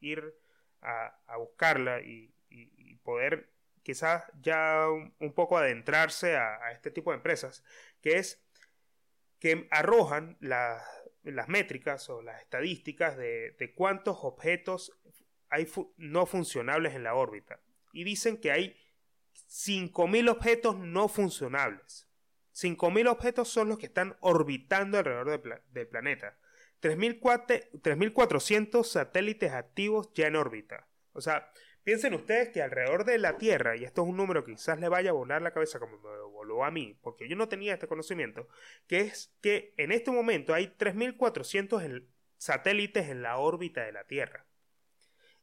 ir 0.00 0.34
a, 0.82 1.36
buscarla 1.36 2.00
y, 2.00 2.34
poder 3.02 3.50
quizás 3.82 4.24
ya 4.40 4.86
un, 4.88 5.32
poco 5.34 5.56
adentrarse 5.56 6.36
a, 6.36 6.70
este 6.72 6.90
tipo 6.90 7.10
de 7.10 7.16
empresas, 7.16 7.64
que 8.02 8.18
es 8.18 8.44
que 9.38 9.66
arrojan 9.70 10.36
la, 10.40 10.84
las 11.22 11.48
métricas 11.48 12.08
o 12.10 12.22
las 12.22 12.40
estadísticas 12.40 13.16
de, 13.16 13.72
cuántos 13.76 14.18
objetos 14.22 14.92
hay 15.48 15.68
no 15.96 16.26
funcionables 16.26 16.94
en 16.94 17.04
la 17.04 17.14
órbita. 17.14 17.60
Y 17.92 18.04
dicen 18.04 18.38
que 18.38 18.52
hay 18.52 18.76
5.000 19.48 20.30
objetos 20.30 20.78
no 20.78 21.08
funcionables. 21.08 22.09
5.000 22.60 23.08
objetos 23.08 23.48
son 23.48 23.68
los 23.68 23.78
que 23.78 23.86
están 23.86 24.16
orbitando 24.20 24.98
alrededor 24.98 25.62
del 25.70 25.88
planeta. 25.88 26.36
3.400 26.82 28.84
satélites 28.84 29.52
activos 29.52 30.10
ya 30.14 30.26
en 30.26 30.36
órbita. 30.36 30.88
O 31.12 31.20
sea, 31.20 31.52
Piensen 31.82 32.12
ustedes 32.12 32.50
que 32.50 32.62
alrededor 32.62 33.04
de 33.04 33.18
la 33.18 33.38
Tierra, 33.38 33.74
y 33.74 33.84
esto 33.84 34.02
es 34.02 34.08
un 34.08 34.16
número 34.16 34.44
que 34.44 34.52
quizás 34.52 34.78
le 34.78 34.88
vaya 34.88 35.10
a 35.10 35.14
volar 35.14 35.40
la 35.40 35.52
cabeza 35.52 35.78
como 35.78 35.98
me 35.98 36.20
voló 36.30 36.64
a 36.64 36.70
mí, 36.70 36.98
porque 37.00 37.26
yo 37.26 37.36
no 37.36 37.48
tenía 37.48 37.72
este 37.72 37.88
conocimiento, 37.88 38.48
que 38.86 39.00
es 39.00 39.34
que 39.40 39.72
en 39.78 39.90
este 39.90 40.10
momento 40.10 40.52
hay 40.52 40.74
3.400 40.78 42.06
satélites 42.36 43.08
en 43.08 43.22
la 43.22 43.38
órbita 43.38 43.82
de 43.82 43.92
la 43.92 44.04
Tierra 44.04 44.46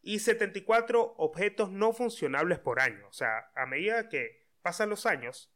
y 0.04 0.20
74 0.20 1.16
objetos 1.18 1.72
no 1.72 1.92
funcionables 1.92 2.60
por 2.60 2.80
año. 2.80 3.08
O 3.08 3.14
sea, 3.14 3.52
a 3.56 3.66
medida 3.66 4.08
que 4.08 4.46
pasan 4.62 4.90
los 4.90 5.08
años, 5.08 5.52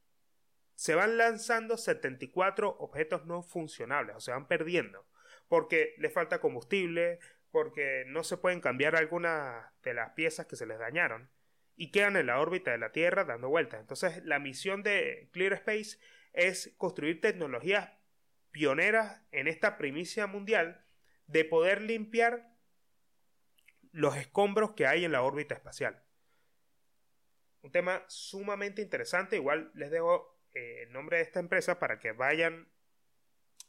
se 0.81 0.95
van 0.95 1.15
lanzando 1.15 1.77
74 1.77 2.77
objetos 2.79 3.27
no 3.27 3.43
funcionables, 3.43 4.15
o 4.15 4.19
se 4.19 4.31
van 4.31 4.47
perdiendo, 4.47 5.05
porque 5.47 5.93
le 5.99 6.09
falta 6.09 6.41
combustible, 6.41 7.19
porque 7.51 8.03
no 8.07 8.23
se 8.23 8.37
pueden 8.37 8.61
cambiar 8.61 8.95
algunas 8.95 9.63
de 9.83 9.93
las 9.93 10.13
piezas 10.13 10.47
que 10.47 10.55
se 10.55 10.65
les 10.65 10.79
dañaron 10.79 11.29
y 11.75 11.91
quedan 11.91 12.15
en 12.15 12.25
la 12.25 12.39
órbita 12.39 12.71
de 12.71 12.79
la 12.79 12.91
Tierra 12.91 13.25
dando 13.25 13.47
vueltas. 13.47 13.79
Entonces, 13.79 14.25
la 14.25 14.39
misión 14.39 14.81
de 14.81 15.29
Clear 15.33 15.53
Space 15.53 15.99
es 16.33 16.73
construir 16.79 17.21
tecnologías 17.21 17.91
pioneras 18.49 19.21
en 19.31 19.47
esta 19.47 19.77
primicia 19.77 20.25
mundial 20.25 20.83
de 21.27 21.45
poder 21.45 21.83
limpiar 21.83 22.55
los 23.91 24.17
escombros 24.17 24.73
que 24.73 24.87
hay 24.87 25.05
en 25.05 25.11
la 25.11 25.21
órbita 25.21 25.53
espacial. 25.53 26.03
Un 27.61 27.71
tema 27.71 28.03
sumamente 28.07 28.81
interesante. 28.81 29.35
Igual 29.35 29.69
les 29.75 29.91
dejo 29.91 30.40
eh, 30.53 30.83
el 30.83 30.91
nombre 30.91 31.17
de 31.17 31.23
esta 31.23 31.39
empresa 31.39 31.79
para 31.79 31.99
que 31.99 32.11
vayan 32.11 32.67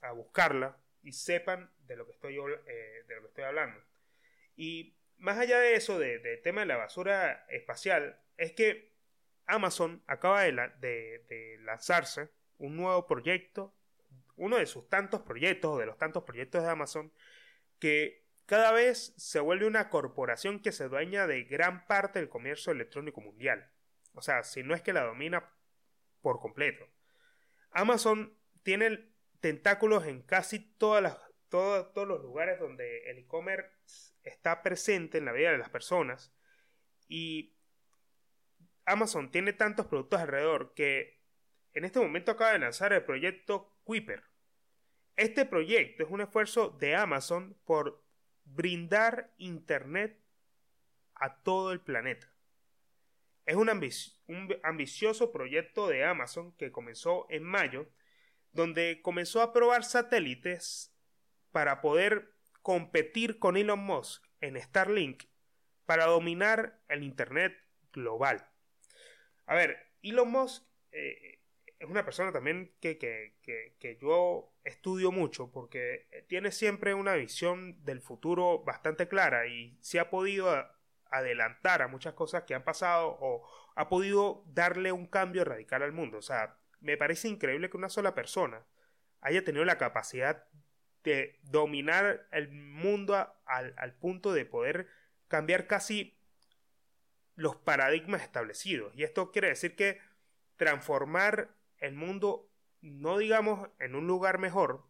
a 0.01 0.13
buscarla 0.13 0.77
y 1.03 1.13
sepan 1.13 1.71
de 1.87 1.97
lo 1.97 2.07
que 2.07 2.13
estoy, 2.13 2.37
eh, 2.37 3.05
de 3.07 3.15
lo 3.17 3.23
que 3.23 3.29
estoy 3.29 3.45
hablando. 3.45 3.81
Y 4.57 4.97
más 5.19 5.39
allá 5.39 5.59
de 5.59 5.75
eso, 5.75 5.99
del 5.99 6.23
de 6.23 6.37
tema 6.39 6.63
de 6.63 6.67
la 6.67 6.77
basura 6.77 7.47
espacial, 7.49 8.21
es 8.37 8.53
que 8.53 8.93
Amazon 9.47 10.03
acaba 10.07 10.43
de, 10.43 11.59
lanzarse 11.61 12.31
un 12.59 12.77
nuevo 12.77 13.07
proyecto, 13.07 13.75
uno 14.37 14.57
de 14.57 14.67
sus 14.67 14.89
tantos 14.89 15.23
proyectos, 15.23 15.73
o 15.73 15.79
de 15.79 15.87
los 15.87 15.99
tantos 15.99 16.25
proyectos 16.25 16.63
de 16.63 16.71
Amazon, 16.71 17.13
que 17.79 18.25
cada 18.47 18.73
vez 18.73 19.15
se 19.17 19.41
vuelve 19.41 19.67
una 19.67 19.89
corporación 19.91 20.61
que 20.61 20.73
se 20.73 20.89
dueña 20.89 21.27
de 21.27 21.45
gran 21.45 21.87
parte 21.87 22.19
del 22.19 22.29
comercio 22.29 22.73
electrónico 22.73 23.21
mundial. 23.21 23.71
O 24.15 24.23
sea, 24.23 24.43
si 24.43 24.63
no 24.63 24.75
es 24.75 24.83
que 24.83 24.93
la 24.93 25.05
domina 25.05 25.51
por 26.23 26.41
completo. 26.41 26.87
Amazon 27.73 28.39
tiene 28.63 29.13
tentáculos 29.41 30.07
en 30.07 30.23
casi 30.23 30.61
todos 30.61 31.29
los 31.51 32.23
lugares 32.23 32.59
donde 32.61 33.11
el 33.11 33.19
e-commerce 33.19 34.15
está 34.23 34.63
presente 34.63 35.19
en 35.19 35.25
la 35.25 35.33
vida 35.33 35.51
de 35.51 35.59
las 35.59 35.69
personas. 35.69 36.33
Y 37.09 37.57
Amazon 38.85 39.31
tiene 39.31 39.53
tantos 39.53 39.87
productos 39.87 40.21
alrededor 40.21 40.73
que 40.75 41.21
en 41.73 41.85
este 41.85 42.01
momento 42.01 42.33
acaba 42.33 42.53
de 42.53 42.61
lanzar 42.61 42.93
el 42.93 43.05
proyecto 43.05 43.77
Kuiper. 43.85 44.23
Este 45.17 45.45
proyecto 45.45 46.05
es 46.05 46.11
un 46.11 46.21
esfuerzo 46.21 46.71
de 46.71 46.95
Amazon 46.95 47.59
por 47.65 48.03
brindar 48.45 49.35
Internet 49.39 50.19
a 51.15 51.43
todo 51.43 51.73
el 51.73 51.81
planeta. 51.81 52.32
Es 53.45 53.57
un, 53.57 53.69
ambicioso 54.63 55.33
proyecto 55.33 55.89
de 55.89 56.05
Amazon 56.05 56.53
que 56.57 56.71
comenzó 56.71 57.27
en 57.29 57.43
mayo 57.43 57.89
donde 58.53 59.01
comenzó 59.03 59.41
a 59.43 59.53
probar 59.53 59.83
satélites 59.85 60.95
para 61.51 61.81
poder 61.81 62.35
competir 62.61 63.39
con 63.39 63.57
Elon 63.57 63.81
Musk 63.81 64.25
en 64.41 64.61
Starlink 64.61 65.25
para 65.87 66.07
dominar 66.07 66.81
el 66.89 67.03
Internet 67.03 67.55
global. 67.93 68.49
A 69.47 69.55
ver, 69.55 69.93
Elon 70.03 70.31
Musk 70.31 70.65
eh, 70.93 71.41
es 71.79 71.89
una 71.89 72.05
persona 72.05 72.31
también 72.31 72.73
que, 72.81 72.97
que, 72.99 73.99
yo 74.01 74.55
estudio 74.63 75.11
mucho 75.11 75.51
porque 75.51 76.07
tiene 76.29 76.53
siempre 76.53 76.95
una 76.95 77.15
visión 77.15 77.85
del 77.85 78.01
futuro 78.01 78.63
bastante 78.63 79.09
clara 79.09 79.49
y 79.49 79.77
se 79.81 79.99
ha 79.99 80.09
podido 80.09 80.65
adelantar 81.13 81.83
a 81.83 81.89
muchas 81.89 82.15
cosas 82.15 82.45
que 82.45 82.55
han 82.55 82.65
pasado 82.65 83.17
o 83.21 83.49
ha 83.77 83.89
podido 83.89 84.43
darle 84.47 84.93
un 84.93 85.07
cambio 85.07 85.45
radical 85.45 85.83
al 85.83 85.93
mundo. 85.93 86.19
O 86.19 86.23
sea, 86.23 86.59
me 86.81 86.97
parece 86.97 87.29
increíble 87.29 87.71
que 87.71 87.77
una 87.77 87.89
sola 87.89 88.15
persona 88.15 88.65
haya 89.21 89.45
tenido 89.45 89.65
la 89.65 89.79
capacidad 89.79 90.45
de 91.05 91.39
dominar 91.43 92.27
el 92.33 92.51
mundo 92.51 93.15
al, 93.47 93.75
al 93.77 93.95
punto 93.95 94.33
de 94.33 94.45
poder 94.45 94.89
cambiar 95.29 95.67
casi 95.67 96.19
los 97.35 97.57
paradigmas 97.57 98.23
establecidos. 98.23 98.93
Y 98.95 99.05
esto 99.05 99.31
quiere 99.31 99.49
decir 99.49 99.77
que 99.77 100.01
transformar 100.57 101.55
el 101.79 101.95
mundo, 101.95 102.51
no 102.81 103.19
digamos 103.19 103.69
en 103.79 103.95
un 103.95 104.07
lugar 104.07 104.39
mejor, 104.39 104.85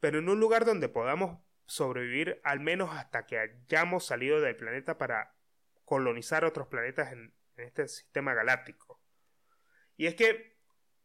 pero 0.00 0.18
en 0.18 0.28
un 0.28 0.40
lugar 0.40 0.64
donde 0.64 0.88
podamos 0.88 1.40
sobrevivir 1.66 2.40
al 2.44 2.60
menos 2.60 2.94
hasta 2.94 3.26
que 3.26 3.38
hayamos 3.38 4.06
salido 4.06 4.40
del 4.40 4.56
planeta 4.56 4.98
para 4.98 5.35
colonizar 5.86 6.44
otros 6.44 6.66
planetas 6.66 7.12
en, 7.12 7.32
este 7.56 7.88
sistema 7.88 8.34
galáctico. 8.34 9.00
Y 9.96 10.04
es 10.04 10.14
que 10.14 10.58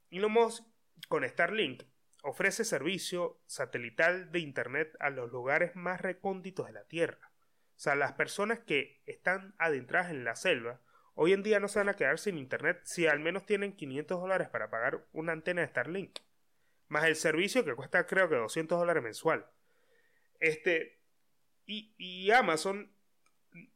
Elon 0.09 0.33
Musk 0.33 0.65
con 1.07 1.23
Starlink 1.23 1.83
ofrece 2.23 2.65
servicio 2.65 3.41
satelital 3.45 4.33
de 4.33 4.39
Internet 4.39 4.97
a 4.99 5.09
los 5.11 5.31
lugares 5.31 5.77
más 5.77 6.01
recónditos 6.01 6.67
de 6.67 6.73
la 6.73 6.83
Tierra. 6.83 7.31
O 7.77 7.79
sea, 7.79 7.95
las 7.95 8.11
personas 8.13 8.59
que 8.59 9.01
están 9.05 9.55
adentradas 9.59 10.11
en 10.11 10.25
la 10.25 10.35
selva 10.35 10.81
hoy 11.15 11.31
en 11.31 11.41
día 11.41 11.61
no 11.61 11.69
se 11.69 11.79
van 11.79 11.87
a 11.87 11.95
quedar 11.95 12.19
sin 12.19 12.37
Internet 12.37 12.81
si 12.83 13.07
al 13.07 13.21
menos 13.21 13.45
tienen 13.45 13.77
500 13.77 14.19
dólares 14.19 14.49
para 14.49 14.69
pagar 14.69 15.05
una 15.13 15.31
antena 15.31 15.61
de 15.61 15.67
Starlink. 15.67 16.19
Más 16.89 17.05
el 17.05 17.15
servicio 17.15 17.63
que 17.63 17.75
cuesta 17.75 18.05
creo 18.05 18.27
que 18.27 18.35
200 18.35 18.77
dólares 18.77 19.01
mensual. 19.01 19.45
Este, 20.41 20.99
y, 21.65 21.93
y 21.97 22.31
Amazon 22.31 22.91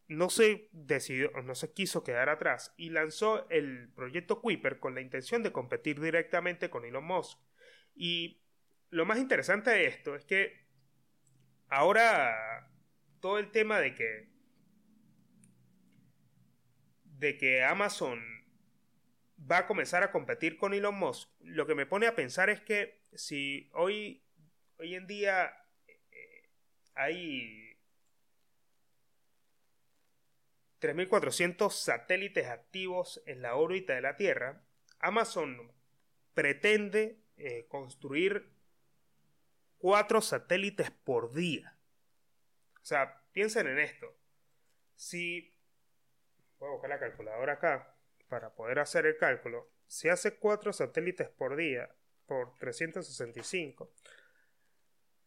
no 0.07 0.29
se 0.29 0.69
decidió, 0.71 1.31
no 1.43 1.55
se 1.55 1.73
quiso 1.73 2.03
quedar 2.03 2.29
atrás 2.29 2.73
y 2.77 2.89
lanzó 2.89 3.49
el 3.49 3.89
proyecto 3.95 4.41
Kuiper 4.41 4.79
con 4.79 4.95
la 4.95 5.01
intención 5.01 5.41
de 5.41 5.51
competir 5.51 5.99
directamente 5.99 6.69
con 6.69 6.85
Elon 6.85 7.05
Musk. 7.05 7.39
Y 7.95 8.41
lo 8.89 9.05
más 9.05 9.17
interesante 9.17 9.71
de 9.71 9.87
esto 9.87 10.15
es 10.15 10.25
que 10.25 10.67
ahora 11.67 12.69
todo 13.19 13.39
el 13.39 13.51
tema 13.51 13.79
de 13.79 13.95
que 13.95 14.35
de 17.03 17.37
que 17.37 17.63
Amazon 17.63 18.21
va 19.49 19.59
a 19.59 19.67
comenzar 19.67 20.03
a 20.03 20.11
competir 20.11 20.57
con 20.57 20.73
Elon 20.73 20.95
Musk, 20.95 21.29
lo 21.39 21.65
que 21.65 21.75
me 21.75 21.85
pone 21.85 22.07
a 22.07 22.15
pensar 22.15 22.49
es 22.49 22.61
que 22.61 23.01
si 23.13 23.69
hoy 23.73 24.23
hoy 24.77 24.95
en 24.95 25.07
día 25.07 25.51
hay 26.93 27.64
3.400 30.81 31.71
satélites 31.71 32.47
activos 32.47 33.21
en 33.25 33.41
la 33.41 33.55
órbita 33.55 33.93
de 33.93 34.01
la 34.01 34.15
Tierra. 34.15 34.63
Amazon 34.99 35.71
pretende 36.33 37.19
eh, 37.37 37.65
construir 37.67 38.49
cuatro 39.77 40.21
satélites 40.21 40.91
por 40.91 41.33
día. 41.33 41.77
O 42.81 42.85
sea, 42.85 43.23
piensen 43.31 43.67
en 43.67 43.79
esto. 43.79 44.07
Si... 44.95 45.51
Voy 46.59 46.69
a 46.69 46.71
buscar 46.71 46.89
la 46.89 46.99
calculadora 46.99 47.53
acá 47.53 47.95
para 48.29 48.55
poder 48.55 48.79
hacer 48.79 49.05
el 49.05 49.17
cálculo. 49.17 49.69
Si 49.87 50.09
hace 50.09 50.37
cuatro 50.37 50.71
satélites 50.71 51.29
por 51.29 51.55
día 51.55 51.93
por 52.25 52.57
365, 52.57 53.91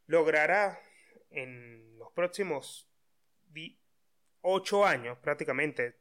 logrará 0.06 0.80
en 1.30 1.98
los 1.98 2.10
próximos 2.12 2.90
8 4.42 4.86
años, 4.86 5.18
prácticamente 5.18 5.98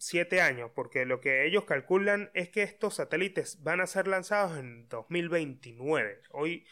7 0.00 0.40
años, 0.40 0.70
porque 0.74 1.04
lo 1.04 1.20
que 1.20 1.46
ellos 1.46 1.64
calculan 1.64 2.30
es 2.34 2.48
que 2.48 2.62
estos 2.62 2.94
satélites 2.94 3.62
van 3.62 3.80
a 3.80 3.86
ser 3.86 4.08
lanzados 4.08 4.58
en 4.58 4.88
2029. 4.88 6.22
Hoy, 6.30 6.66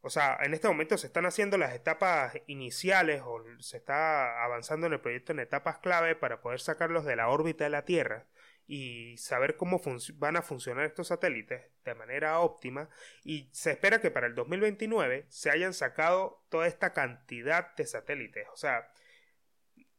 o 0.00 0.10
sea, 0.10 0.38
en 0.42 0.54
este 0.54 0.68
momento 0.68 0.96
se 0.98 1.06
están 1.06 1.26
haciendo 1.26 1.58
las 1.58 1.74
etapas 1.74 2.34
iniciales 2.46 3.22
o 3.24 3.42
se 3.60 3.78
está 3.78 4.44
avanzando 4.44 4.86
en 4.86 4.94
el 4.94 5.00
proyecto 5.00 5.32
en 5.32 5.40
etapas 5.40 5.78
clave 5.78 6.16
para 6.16 6.40
poder 6.40 6.60
sacarlos 6.60 7.04
de 7.04 7.16
la 7.16 7.28
órbita 7.28 7.64
de 7.64 7.70
la 7.70 7.84
Tierra 7.84 8.26
y 8.66 9.16
saber 9.18 9.56
cómo 9.56 9.80
van 10.14 10.36
a 10.36 10.42
funcionar 10.42 10.86
estos 10.86 11.08
satélites 11.08 11.62
de 11.84 11.94
manera 11.94 12.38
óptima 12.40 12.88
y 13.24 13.48
se 13.52 13.72
espera 13.72 14.00
que 14.00 14.10
para 14.10 14.28
el 14.28 14.34
2029 14.34 15.26
se 15.28 15.50
hayan 15.50 15.74
sacado 15.74 16.44
toda 16.48 16.66
esta 16.66 16.92
cantidad 16.92 17.74
de 17.74 17.86
satélites. 17.86 18.46
O 18.52 18.56
sea, 18.56 18.88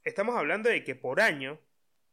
estamos 0.04 0.36
hablando 0.36 0.70
de 0.70 0.84
que 0.84 0.96
por 0.96 1.22
año 1.22 1.60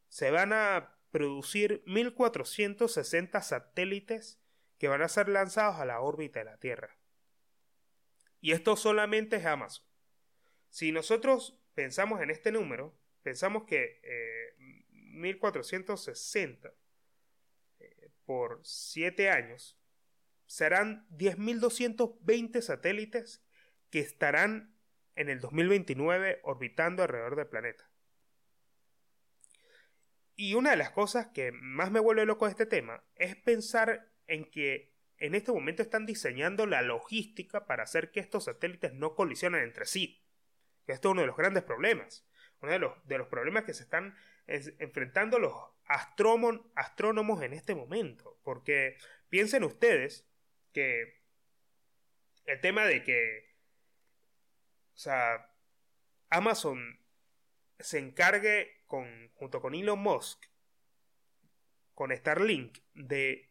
se 0.09 0.31
van 0.31 0.53
a 0.53 0.97
producir 1.11 1.83
1460 1.87 3.43
satélites 3.43 4.41
que 4.79 4.89
van 4.89 5.03
a 5.03 5.09
ser 5.09 5.29
lanzados 5.29 5.77
a 5.77 5.85
la 5.85 6.01
órbita 6.01 6.39
de 6.41 6.45
la 6.47 6.59
Tierra. 6.59 6.97
Y 8.41 8.53
esto 8.53 8.77
solamente 8.77 9.37
es 9.37 9.45
Amazon. 9.45 9.85
Si 10.71 10.93
nosotros 10.93 11.61
pensamos 11.75 12.23
en 12.23 12.31
este 12.31 12.53
número, 12.53 12.99
pensamos 13.23 13.65
que 13.65 14.01
eh, 14.03 14.55
1460 15.13 16.73
eh, 17.81 18.11
por 18.25 18.61
7 18.63 19.31
años, 19.31 19.77
serán 20.47 21.07
10.220 21.11 22.61
satélites 22.61 23.45
que 23.91 24.01
estarán 24.01 24.75
en 25.21 25.29
el 25.29 25.41
2029 25.41 26.41
orbitando 26.45 27.03
alrededor 27.03 27.37
del 27.37 27.47
planeta. 27.47 27.91
Y 30.35 30.55
una 30.55 30.71
de 30.71 30.79
las 30.79 30.91
cosas 30.93 31.27
que 31.27 31.53
más 31.53 31.91
me 31.91 32.01
vuelve 32.01 32.25
loco 32.25 32.47
de 32.47 32.53
este 32.53 32.65
tema 32.65 33.05
es 33.17 33.37
pensar 33.37 34.11
en 34.27 34.51
que 34.51 34.95
en 35.19 35.35
este 35.35 35.53
momento 35.53 35.83
están 35.83 36.07
diseñando 36.07 36.65
la 36.65 36.81
logística 36.81 37.67
para 37.67 37.83
hacer 37.83 38.11
que 38.11 38.21
estos 38.21 38.45
satélites 38.45 38.95
no 38.95 39.15
colisionen 39.15 39.63
entre 39.63 39.85
sí. 39.85 40.25
Esto 40.87 41.09
es 41.09 41.13
uno 41.13 41.21
de 41.21 41.27
los 41.27 41.37
grandes 41.37 41.65
problemas. 41.65 42.27
Uno 42.63 42.73
de 42.73 42.79
los, 42.79 43.07
de 43.07 43.19
los 43.19 43.29
problemas 43.29 43.65
que 43.65 43.75
se 43.75 43.83
están 43.83 44.17
enfrentando 44.47 45.39
los 45.39 45.53
astrónomos 45.85 47.43
en 47.43 47.53
este 47.53 47.75
momento. 47.75 48.41
Porque 48.43 48.97
piensen 49.29 49.65
ustedes 49.65 50.27
que 50.73 51.21
el 52.47 52.59
tema 52.61 52.87
de 52.87 53.05
que, 53.05 53.50
sea, 55.01 55.51
Amazon 56.29 57.01
se 57.79 57.99
encargue 57.99 58.83
con, 58.87 59.31
junto 59.35 59.61
con 59.61 59.75
Elon 59.75 59.99
Musk, 59.99 60.45
con 61.95 62.15
Starlink, 62.15 62.79
de 62.95 63.51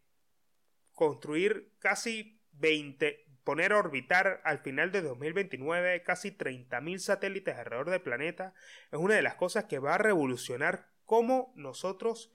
construir 0.93 1.73
casi 1.79 2.39
20, 2.51 3.25
poner 3.43 3.73
a 3.73 3.77
orbitar 3.77 4.41
al 4.43 4.59
final 4.59 4.91
de 4.91 5.01
2029 5.01 6.03
casi 6.03 6.31
30.000 6.31 6.99
satélites 6.99 7.57
alrededor 7.57 7.89
del 7.89 8.01
planeta, 8.01 8.53
es 8.91 8.99
una 8.99 9.15
de 9.15 9.21
las 9.21 9.35
cosas 9.35 9.65
que 9.65 9.79
va 9.79 9.95
a 9.95 9.99
revolucionar 9.99 10.91
cómo 11.05 11.51
nosotros 11.55 12.31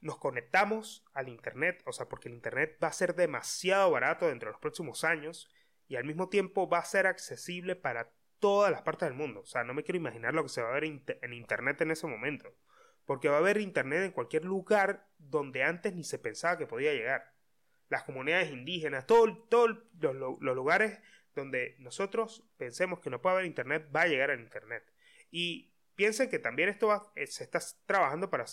nos 0.00 0.16
conectamos 0.16 1.04
al 1.12 1.28
Internet, 1.28 1.82
o 1.84 1.92
sea, 1.92 2.08
porque 2.08 2.28
el 2.28 2.34
Internet 2.34 2.78
va 2.82 2.88
a 2.88 2.92
ser 2.92 3.14
demasiado 3.14 3.90
barato 3.90 4.28
dentro 4.28 4.48
de 4.48 4.52
los 4.52 4.60
próximos 4.60 5.04
años 5.04 5.50
y 5.88 5.96
al 5.96 6.04
mismo 6.04 6.28
tiempo 6.28 6.68
va 6.68 6.78
a 6.78 6.84
ser 6.84 7.06
accesible 7.06 7.76
para 7.76 8.12
todas 8.40 8.70
las 8.70 8.82
partes 8.82 9.08
del 9.08 9.16
mundo. 9.16 9.40
O 9.40 9.46
sea, 9.46 9.64
no 9.64 9.74
me 9.74 9.82
quiero 9.82 9.98
imaginar 9.98 10.34
lo 10.34 10.42
que 10.42 10.48
se 10.48 10.62
va 10.62 10.70
a 10.70 10.74
ver 10.74 10.84
en 10.84 11.32
Internet 11.32 11.80
en 11.80 11.90
ese 11.90 12.06
momento. 12.06 12.54
Porque 13.04 13.28
va 13.28 13.36
a 13.36 13.38
haber 13.38 13.58
Internet 13.58 14.04
en 14.04 14.12
cualquier 14.12 14.44
lugar 14.44 15.06
donde 15.18 15.62
antes 15.62 15.94
ni 15.94 16.04
se 16.04 16.18
pensaba 16.18 16.58
que 16.58 16.66
podía 16.66 16.92
llegar. 16.92 17.34
Las 17.88 18.02
comunidades 18.04 18.50
indígenas, 18.50 19.06
todos 19.06 19.48
todo 19.48 19.68
los, 20.00 20.14
los 20.40 20.56
lugares 20.56 21.00
donde 21.34 21.76
nosotros 21.78 22.44
pensemos 22.56 23.00
que 23.00 23.10
no 23.10 23.22
puede 23.22 23.36
haber 23.36 23.46
Internet, 23.46 23.88
va 23.94 24.02
a 24.02 24.08
llegar 24.08 24.30
al 24.30 24.40
Internet. 24.40 24.84
Y 25.30 25.72
Piensen 25.98 26.30
que 26.30 26.38
también 26.38 26.68
esto 26.68 27.12
eh, 27.16 27.26
se 27.26 27.42
está 27.42 27.58
trabajando 27.84 28.30
para, 28.30 28.44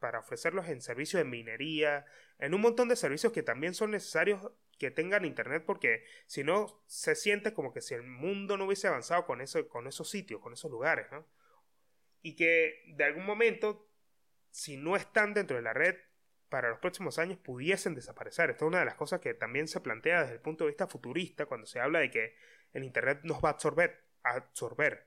para 0.00 0.18
ofrecerlos 0.18 0.66
en 0.66 0.80
servicios 0.80 1.22
de 1.22 1.30
minería, 1.30 2.04
en 2.40 2.54
un 2.54 2.60
montón 2.60 2.88
de 2.88 2.96
servicios 2.96 3.32
que 3.32 3.44
también 3.44 3.72
son 3.72 3.92
necesarios 3.92 4.50
que 4.78 4.90
tengan 4.90 5.24
internet 5.24 5.64
porque 5.66 6.04
si 6.26 6.44
no 6.44 6.82
se 6.86 7.14
siente 7.14 7.52
como 7.52 7.72
que 7.72 7.80
si 7.80 7.94
el 7.94 8.02
mundo 8.02 8.56
no 8.56 8.66
hubiese 8.66 8.88
avanzado 8.88 9.26
con, 9.26 9.40
eso, 9.40 9.68
con 9.68 9.86
esos 9.86 10.08
sitios, 10.08 10.40
con 10.40 10.52
esos 10.52 10.70
lugares, 10.70 11.06
¿no? 11.10 11.26
Y 12.22 12.36
que 12.36 12.82
de 12.96 13.04
algún 13.04 13.26
momento, 13.26 13.88
si 14.50 14.76
no 14.76 14.96
están 14.96 15.34
dentro 15.34 15.56
de 15.56 15.62
la 15.62 15.72
red, 15.72 15.96
para 16.48 16.70
los 16.70 16.78
próximos 16.78 17.18
años 17.18 17.38
pudiesen 17.38 17.94
desaparecer. 17.94 18.50
Esto 18.50 18.64
es 18.64 18.68
una 18.68 18.78
de 18.80 18.86
las 18.86 18.94
cosas 18.94 19.20
que 19.20 19.34
también 19.34 19.68
se 19.68 19.80
plantea 19.80 20.22
desde 20.22 20.34
el 20.34 20.40
punto 20.40 20.64
de 20.64 20.70
vista 20.70 20.86
futurista 20.86 21.46
cuando 21.46 21.66
se 21.66 21.80
habla 21.80 21.98
de 21.98 22.10
que 22.10 22.34
el 22.72 22.84
Internet 22.84 23.20
nos 23.22 23.42
va 23.44 23.50
a 23.50 23.52
absorber. 23.52 24.04
A 24.22 24.30
absorber. 24.30 25.06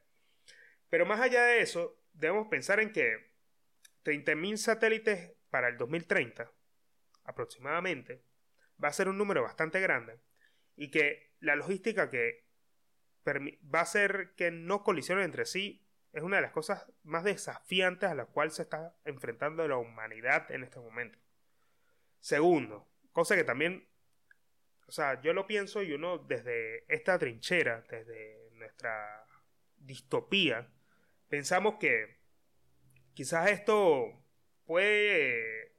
Pero 0.89 1.05
más 1.05 1.19
allá 1.19 1.43
de 1.45 1.61
eso, 1.61 1.99
debemos 2.13 2.47
pensar 2.47 2.79
en 2.79 2.91
que 2.91 3.31
30.000 4.03 4.57
satélites 4.57 5.33
para 5.49 5.69
el 5.69 5.77
2030, 5.77 6.51
aproximadamente, 7.23 8.23
va 8.83 8.89
a 8.89 8.93
ser 8.93 9.07
un 9.07 9.17
número 9.17 9.43
bastante 9.43 9.79
grande 9.79 10.19
y 10.75 10.89
que 10.89 11.33
la 11.39 11.55
logística 11.55 12.09
que 12.09 12.45
va 13.27 13.79
a 13.79 13.83
hacer 13.83 14.33
que 14.35 14.51
no 14.51 14.83
colisionen 14.83 15.25
entre 15.25 15.45
sí 15.45 15.85
Es 16.11 16.23
una 16.23 16.37
de 16.37 16.41
las 16.41 16.51
cosas 16.51 16.91
más 17.03 17.23
desafiantes 17.23 18.09
a 18.09 18.15
las 18.15 18.27
cuales 18.27 18.55
se 18.55 18.63
está 18.63 18.93
enfrentando 19.05 19.65
la 19.67 19.77
humanidad 19.77 20.51
en 20.51 20.63
este 20.63 20.79
momento. 20.79 21.17
Segundo, 22.19 22.87
cosa 23.13 23.35
que 23.35 23.45
también, 23.45 23.87
o 24.87 24.91
sea, 24.91 25.21
yo 25.21 25.33
lo 25.33 25.47
pienso 25.47 25.81
y 25.81 25.93
uno 25.93 26.17
desde 26.17 26.83
esta 26.93 27.17
trinchera, 27.17 27.85
desde 27.89 28.49
nuestra 28.55 29.25
distopía, 29.77 30.69
pensamos 31.29 31.75
que 31.79 32.19
quizás 33.13 33.49
esto 33.49 34.21
puede 34.65 35.70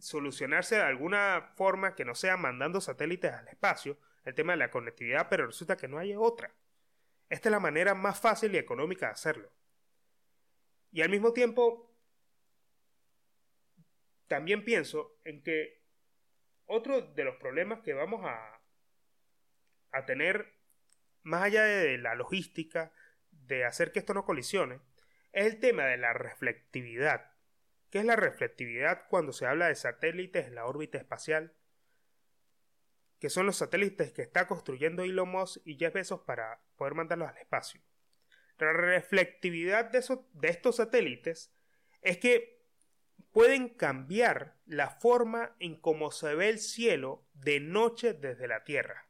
solucionarse 0.00 0.76
de 0.76 0.82
alguna 0.82 1.52
forma 1.56 1.94
que 1.94 2.04
no 2.04 2.14
sea 2.14 2.36
mandando 2.36 2.80
satélites 2.80 3.32
al 3.32 3.48
espacio, 3.48 3.98
el 4.24 4.34
tema 4.34 4.52
de 4.52 4.58
la 4.58 4.70
conectividad, 4.70 5.28
pero 5.28 5.46
resulta 5.46 5.76
que 5.76 5.88
no 5.88 5.98
hay 5.98 6.14
otra. 6.14 6.52
Esta 7.28 7.48
es 7.48 7.52
la 7.52 7.60
manera 7.60 7.94
más 7.94 8.20
fácil 8.20 8.54
y 8.54 8.58
económica 8.58 9.06
de 9.06 9.12
hacerlo. 9.12 9.52
Y 10.92 11.02
al 11.02 11.10
mismo 11.10 11.32
tiempo, 11.32 11.94
también 14.26 14.64
pienso 14.64 15.18
en 15.24 15.42
que 15.42 15.80
otro 16.66 17.00
de 17.00 17.24
los 17.24 17.36
problemas 17.36 17.80
que 17.80 17.94
vamos 17.94 18.24
a, 18.24 18.60
a 19.92 20.04
tener, 20.06 20.54
más 21.22 21.44
allá 21.44 21.64
de 21.64 21.98
la 21.98 22.14
logística, 22.14 22.92
de 23.30 23.64
hacer 23.64 23.92
que 23.92 24.00
esto 24.00 24.14
no 24.14 24.24
colisione, 24.24 24.80
es 25.32 25.46
el 25.46 25.60
tema 25.60 25.84
de 25.84 25.96
la 25.96 26.12
reflectividad. 26.12 27.32
¿Qué 27.90 27.98
es 27.98 28.04
la 28.04 28.16
reflectividad 28.16 29.06
cuando 29.08 29.32
se 29.32 29.46
habla 29.46 29.68
de 29.68 29.74
satélites 29.74 30.46
en 30.46 30.54
la 30.54 30.66
órbita 30.66 30.98
espacial? 30.98 31.54
que 33.20 33.30
son 33.30 33.46
los 33.46 33.56
satélites 33.56 34.12
que 34.12 34.22
está 34.22 34.46
construyendo 34.46 35.02
Elon 35.04 35.28
Musk 35.28 35.60
y 35.66 35.76
Jeff 35.76 35.92
Bezos 35.92 36.22
para 36.22 36.62
poder 36.76 36.94
mandarlos 36.94 37.28
al 37.28 37.36
espacio. 37.36 37.80
La 38.58 38.72
reflectividad 38.72 39.90
de, 39.90 40.02
de 40.32 40.48
estos 40.48 40.76
satélites 40.76 41.52
es 42.00 42.16
que 42.16 42.64
pueden 43.30 43.68
cambiar 43.68 44.56
la 44.64 44.88
forma 44.88 45.54
en 45.60 45.76
cómo 45.76 46.10
se 46.10 46.34
ve 46.34 46.48
el 46.48 46.58
cielo 46.58 47.26
de 47.34 47.60
noche 47.60 48.14
desde 48.14 48.48
la 48.48 48.64
Tierra. 48.64 49.06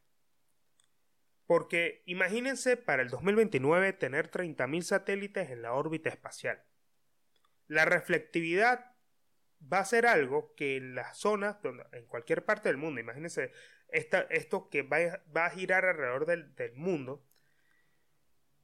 Porque 1.47 2.03
imagínense 2.07 2.77
para 2.77 3.03
el 3.03 3.11
2029 3.11 3.93
tener 3.93 4.31
30.000 4.31 4.83
satélites 4.83 5.51
en 5.51 5.63
la 5.63 5.73
órbita 5.73 6.11
espacial. 6.11 6.63
La 7.71 7.85
reflectividad 7.85 8.97
va 9.73 9.79
a 9.79 9.85
ser 9.85 10.05
algo 10.05 10.57
que 10.57 10.77
en 10.77 10.97
las 10.97 11.19
zonas, 11.19 11.59
en 11.93 12.07
cualquier 12.07 12.45
parte 12.45 12.69
del 12.69 12.79
mundo, 12.79 13.01
imagínense 13.01 13.53
esto 13.93 14.69
que 14.71 14.83
va, 14.83 15.45
a 15.45 15.51
girar 15.51 15.85
alrededor 15.85 16.27
del, 16.27 16.53
del 16.57 16.75
mundo, 16.75 17.25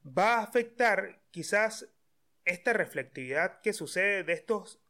va 0.05 0.39
a 0.39 0.43
afectar 0.43 1.21
quizás 1.31 1.87
esta 2.43 2.73
reflectividad 2.73 3.61
que 3.61 3.71
sucede 3.71 4.25
de 4.25 4.33
estos 4.33 4.81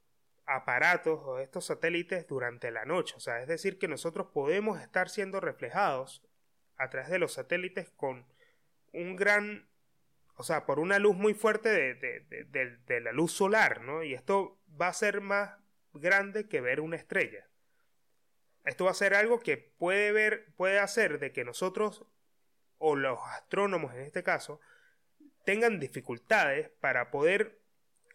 aparatos 0.47 1.19
o 1.23 1.35
de 1.35 1.43
estos 1.43 1.65
satélites 1.65 2.25
durante 2.25 2.71
la 2.71 2.85
noche. 2.85 3.13
O 3.17 3.19
sea, 3.19 3.39
es 3.43 3.47
decir, 3.47 3.77
que 3.77 3.87
nosotros 3.87 4.29
podemos 4.33 4.81
estar 4.81 5.09
siendo 5.09 5.39
reflejados 5.41 6.23
a 6.75 6.89
través 6.89 7.11
de 7.11 7.19
los 7.19 7.33
satélites 7.33 7.91
con 7.91 8.25
un 8.93 9.15
gran, 9.15 9.69
o 10.37 10.43
sea, 10.43 10.65
por 10.65 10.79
una 10.79 10.99
luz 10.99 11.15
muy 11.15 11.33
fuerte 11.33 11.69
de, 11.69 11.95
de, 11.95 12.77
de, 12.85 13.01
la 13.01 13.11
luz 13.11 13.31
solar, 13.33 13.81
¿no? 13.81 14.03
Y 14.03 14.13
esto 14.13 14.61
va 14.79 14.87
a 14.87 14.93
ser 14.93 15.19
más 15.19 15.57
grande 15.93 16.47
que 16.47 16.61
ver 16.61 16.79
una 16.79 16.95
estrella. 16.95 17.47
Esto 18.63 18.85
va 18.85 18.91
a 18.91 18.95
ser 18.95 19.15
algo 19.15 19.39
que 19.39 19.57
puede 19.57 20.11
ver, 20.11 20.53
puede 20.55 20.77
hacer 20.77 21.17
de 21.17 21.31
que 21.31 21.43
nosotros, 21.43 22.05
o 22.77 22.95
los 22.95 23.19
astrónomos 23.31 23.95
en 23.95 24.01
este 24.01 24.21
caso, 24.21 24.61
tengan 25.43 25.79
dificultades 25.79 26.69
para 26.69 27.09
poder 27.09 27.59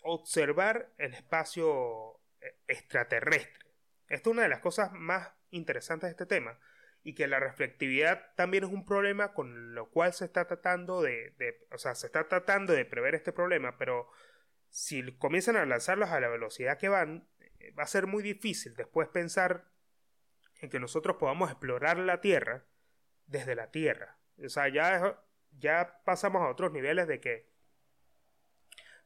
observar 0.05 0.93
el 0.99 1.15
espacio 1.15 2.21
eh, 2.41 2.55
extraterrestre. 2.69 3.67
Esto 4.09 4.31
es 4.31 4.35
una 4.35 4.43
de 4.43 4.49
las 4.49 4.61
cosas 4.61 4.93
más 4.93 5.29
interesantes 5.51 6.07
de 6.07 6.13
este 6.13 6.27
tema 6.27 6.57
y 7.05 7.15
que 7.15 7.27
la 7.27 7.41
reflectividad 7.41 8.35
también 8.37 8.65
es 8.65 8.71
un 8.71 8.85
problema 8.85 9.35
con 9.35 9.75
lo 9.75 9.91
cual 9.91 10.12
se 10.12 10.25
está 10.25 10.47
tratando 10.47 11.03
de, 11.03 11.35
o 11.73 11.79
sea, 11.79 11.95
se 11.95 12.07
está 12.07 12.29
tratando 12.29 12.73
de 12.73 12.85
prever 12.85 13.15
este 13.15 13.33
problema, 13.33 13.77
pero 13.77 14.09
si 14.69 15.17
comienzan 15.17 15.57
a 15.57 15.67
lanzarlos 15.67 16.11
a 16.11 16.21
la 16.21 16.29
velocidad 16.29 16.79
que 16.79 16.88
van, 16.88 17.29
eh, 17.41 17.73
va 17.79 17.83
a 17.83 17.88
ser 17.88 18.07
muy 18.07 18.23
difícil 18.23 18.75
después 18.77 19.09
pensar 19.09 19.65
en 20.61 20.71
que 20.71 20.81
nosotros 20.81 21.17
podamos 21.17 21.51
explorar 21.51 21.99
la 21.99 22.21
Tierra 22.21 22.65
desde 23.27 23.55
la 23.55 23.71
Tierra. 23.71 24.19
O 24.43 24.49
sea, 24.49 24.69
ya, 24.69 25.21
ya 25.59 26.01
pasamos 26.05 26.43
a 26.43 26.49
otros 26.49 26.73
niveles 26.73 27.09
de 27.09 27.21
que 27.21 27.51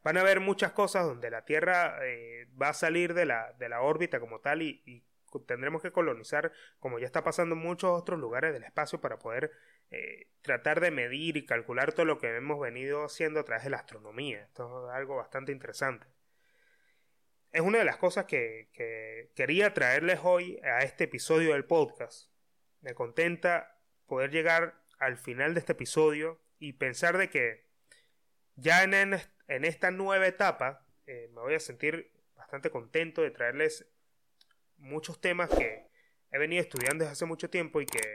van 0.03 0.19
a 0.19 0.21
haber 0.21 0.41
muchas 0.41 0.73
cosas 0.73 1.05
donde 1.05 1.31
la 1.31 1.45
Tierra 1.45 1.99
eh, 2.07 2.47
va 2.61 2.69
a 2.69 2.75
salir 2.75 3.15
de 3.15 3.27
la, 3.27 3.55
de 3.55 3.69
la 3.69 3.81
órbita 3.81 4.21
como 4.21 4.41
tal 4.41 4.63
y, 4.63 5.06
tendremos 5.41 5.83
que 5.83 5.93
colonizar, 5.93 6.53
como 6.79 6.99
ya 6.99 7.07
está 7.07 7.25
pasando 7.25 7.55
en 7.55 7.63
muchos 7.63 7.91
otros 7.91 8.19
lugares 8.19 8.53
del 8.53 8.65
espacio, 8.65 9.01
para 9.01 9.19
poder 9.19 9.53
eh, 9.91 10.29
tratar 10.43 10.81
de 10.81 10.91
medir 10.91 11.37
y 11.37 11.47
calcular 11.47 11.93
todo 11.93 12.07
lo 12.07 12.19
que 12.19 12.35
hemos 12.37 12.61
venido 12.61 13.05
haciendo 13.05 13.41
a 13.41 13.45
través 13.45 13.65
de 13.65 13.71
la 13.71 13.79
astronomía. 13.79 14.43
Esto 14.43 14.89
es 14.89 14.95
algo 14.95 15.17
bastante 15.17 15.53
interesante 15.53 16.07
es 17.57 17.63
una 17.63 17.79
de 17.79 17.87
las 17.87 17.97
cosas 17.97 18.27
que, 18.27 18.69
quería 19.35 19.73
traerles 19.73 20.21
hoy 20.23 20.61
a 20.63 20.81
este 20.81 21.05
episodio 21.05 21.55
del 21.55 21.65
podcast. 21.65 22.31
Me 22.83 22.95
contenta 22.95 23.81
poder 24.05 24.31
llegar 24.31 24.75
al 24.99 25.17
final 25.17 25.55
de 25.55 25.61
este 25.61 25.73
episodio 25.73 26.39
y 26.59 26.75
pensar 26.75 27.17
de 27.17 27.31
que 27.31 27.65
ya 28.57 28.83
en, 28.83 28.95
en 28.95 29.65
esta 29.65 29.91
nueva 29.91 30.27
etapa 30.27 30.87
eh, 31.07 31.31
me 31.33 31.41
voy 31.41 31.55
a 31.55 31.61
sentir 31.61 32.13
bastante 32.35 32.71
contento 32.71 33.23
de 33.23 33.31
traerles 33.31 33.89
muchos 34.79 35.21
temas 35.21 35.51
que 35.51 35.87
he 36.31 36.39
venido 36.39 36.63
estudiando 36.63 37.05
desde 37.05 37.13
hace 37.13 37.27
mucho 37.27 37.51
tiempo 37.51 37.81
y 37.81 37.87
que, 37.87 38.15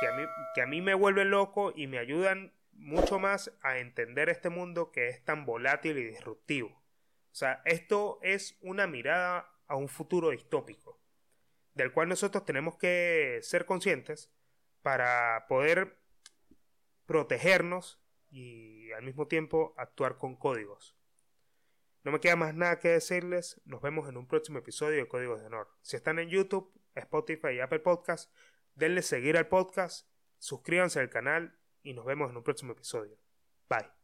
que, 0.00 0.06
a 0.06 0.12
mí, 0.12 0.22
que 0.54 0.62
a 0.62 0.66
mí 0.66 0.80
me 0.80 0.94
vuelven 0.94 1.30
loco 1.30 1.72
y 1.74 1.86
me 1.86 1.98
ayudan 1.98 2.52
mucho 2.72 3.18
más 3.18 3.52
a 3.62 3.78
entender 3.78 4.28
este 4.28 4.48
mundo 4.48 4.90
que 4.90 5.08
es 5.08 5.24
tan 5.24 5.44
volátil 5.44 5.98
y 5.98 6.04
disruptivo. 6.04 6.68
O 6.68 7.34
sea, 7.34 7.62
esto 7.64 8.18
es 8.22 8.58
una 8.60 8.86
mirada 8.86 9.50
a 9.66 9.76
un 9.76 9.88
futuro 9.88 10.30
distópico, 10.30 11.00
del 11.74 11.92
cual 11.92 12.08
nosotros 12.08 12.44
tenemos 12.44 12.76
que 12.76 13.38
ser 13.42 13.66
conscientes 13.66 14.32
para 14.82 15.46
poder 15.48 15.98
protegernos 17.06 18.00
y 18.30 18.90
al 18.92 19.02
mismo 19.02 19.28
tiempo 19.28 19.74
actuar 19.76 20.16
con 20.16 20.36
códigos. 20.36 20.96
No 22.02 22.12
me 22.12 22.20
queda 22.20 22.36
más 22.36 22.54
nada 22.54 22.78
que 22.78 22.88
decirles, 22.88 23.60
nos 23.64 23.82
vemos 23.82 24.08
en 24.08 24.16
un 24.16 24.26
próximo 24.26 24.58
episodio 24.58 24.96
de 24.96 25.08
Códigos 25.08 25.40
de 25.40 25.46
Honor. 25.46 25.68
Si 25.82 25.96
están 25.96 26.18
en 26.18 26.30
YouTube, 26.30 26.72
Spotify 26.94 27.48
y 27.56 27.60
Apple 27.60 27.80
Podcast, 27.80 28.32
denle 28.74 29.02
seguir 29.02 29.36
al 29.36 29.48
podcast, 29.48 30.08
suscríbanse 30.38 31.00
al 31.00 31.10
canal 31.10 31.58
y 31.82 31.92
nos 31.92 32.06
vemos 32.06 32.30
en 32.30 32.38
un 32.38 32.42
próximo 32.42 32.72
episodio. 32.72 33.18
Bye. 33.68 33.99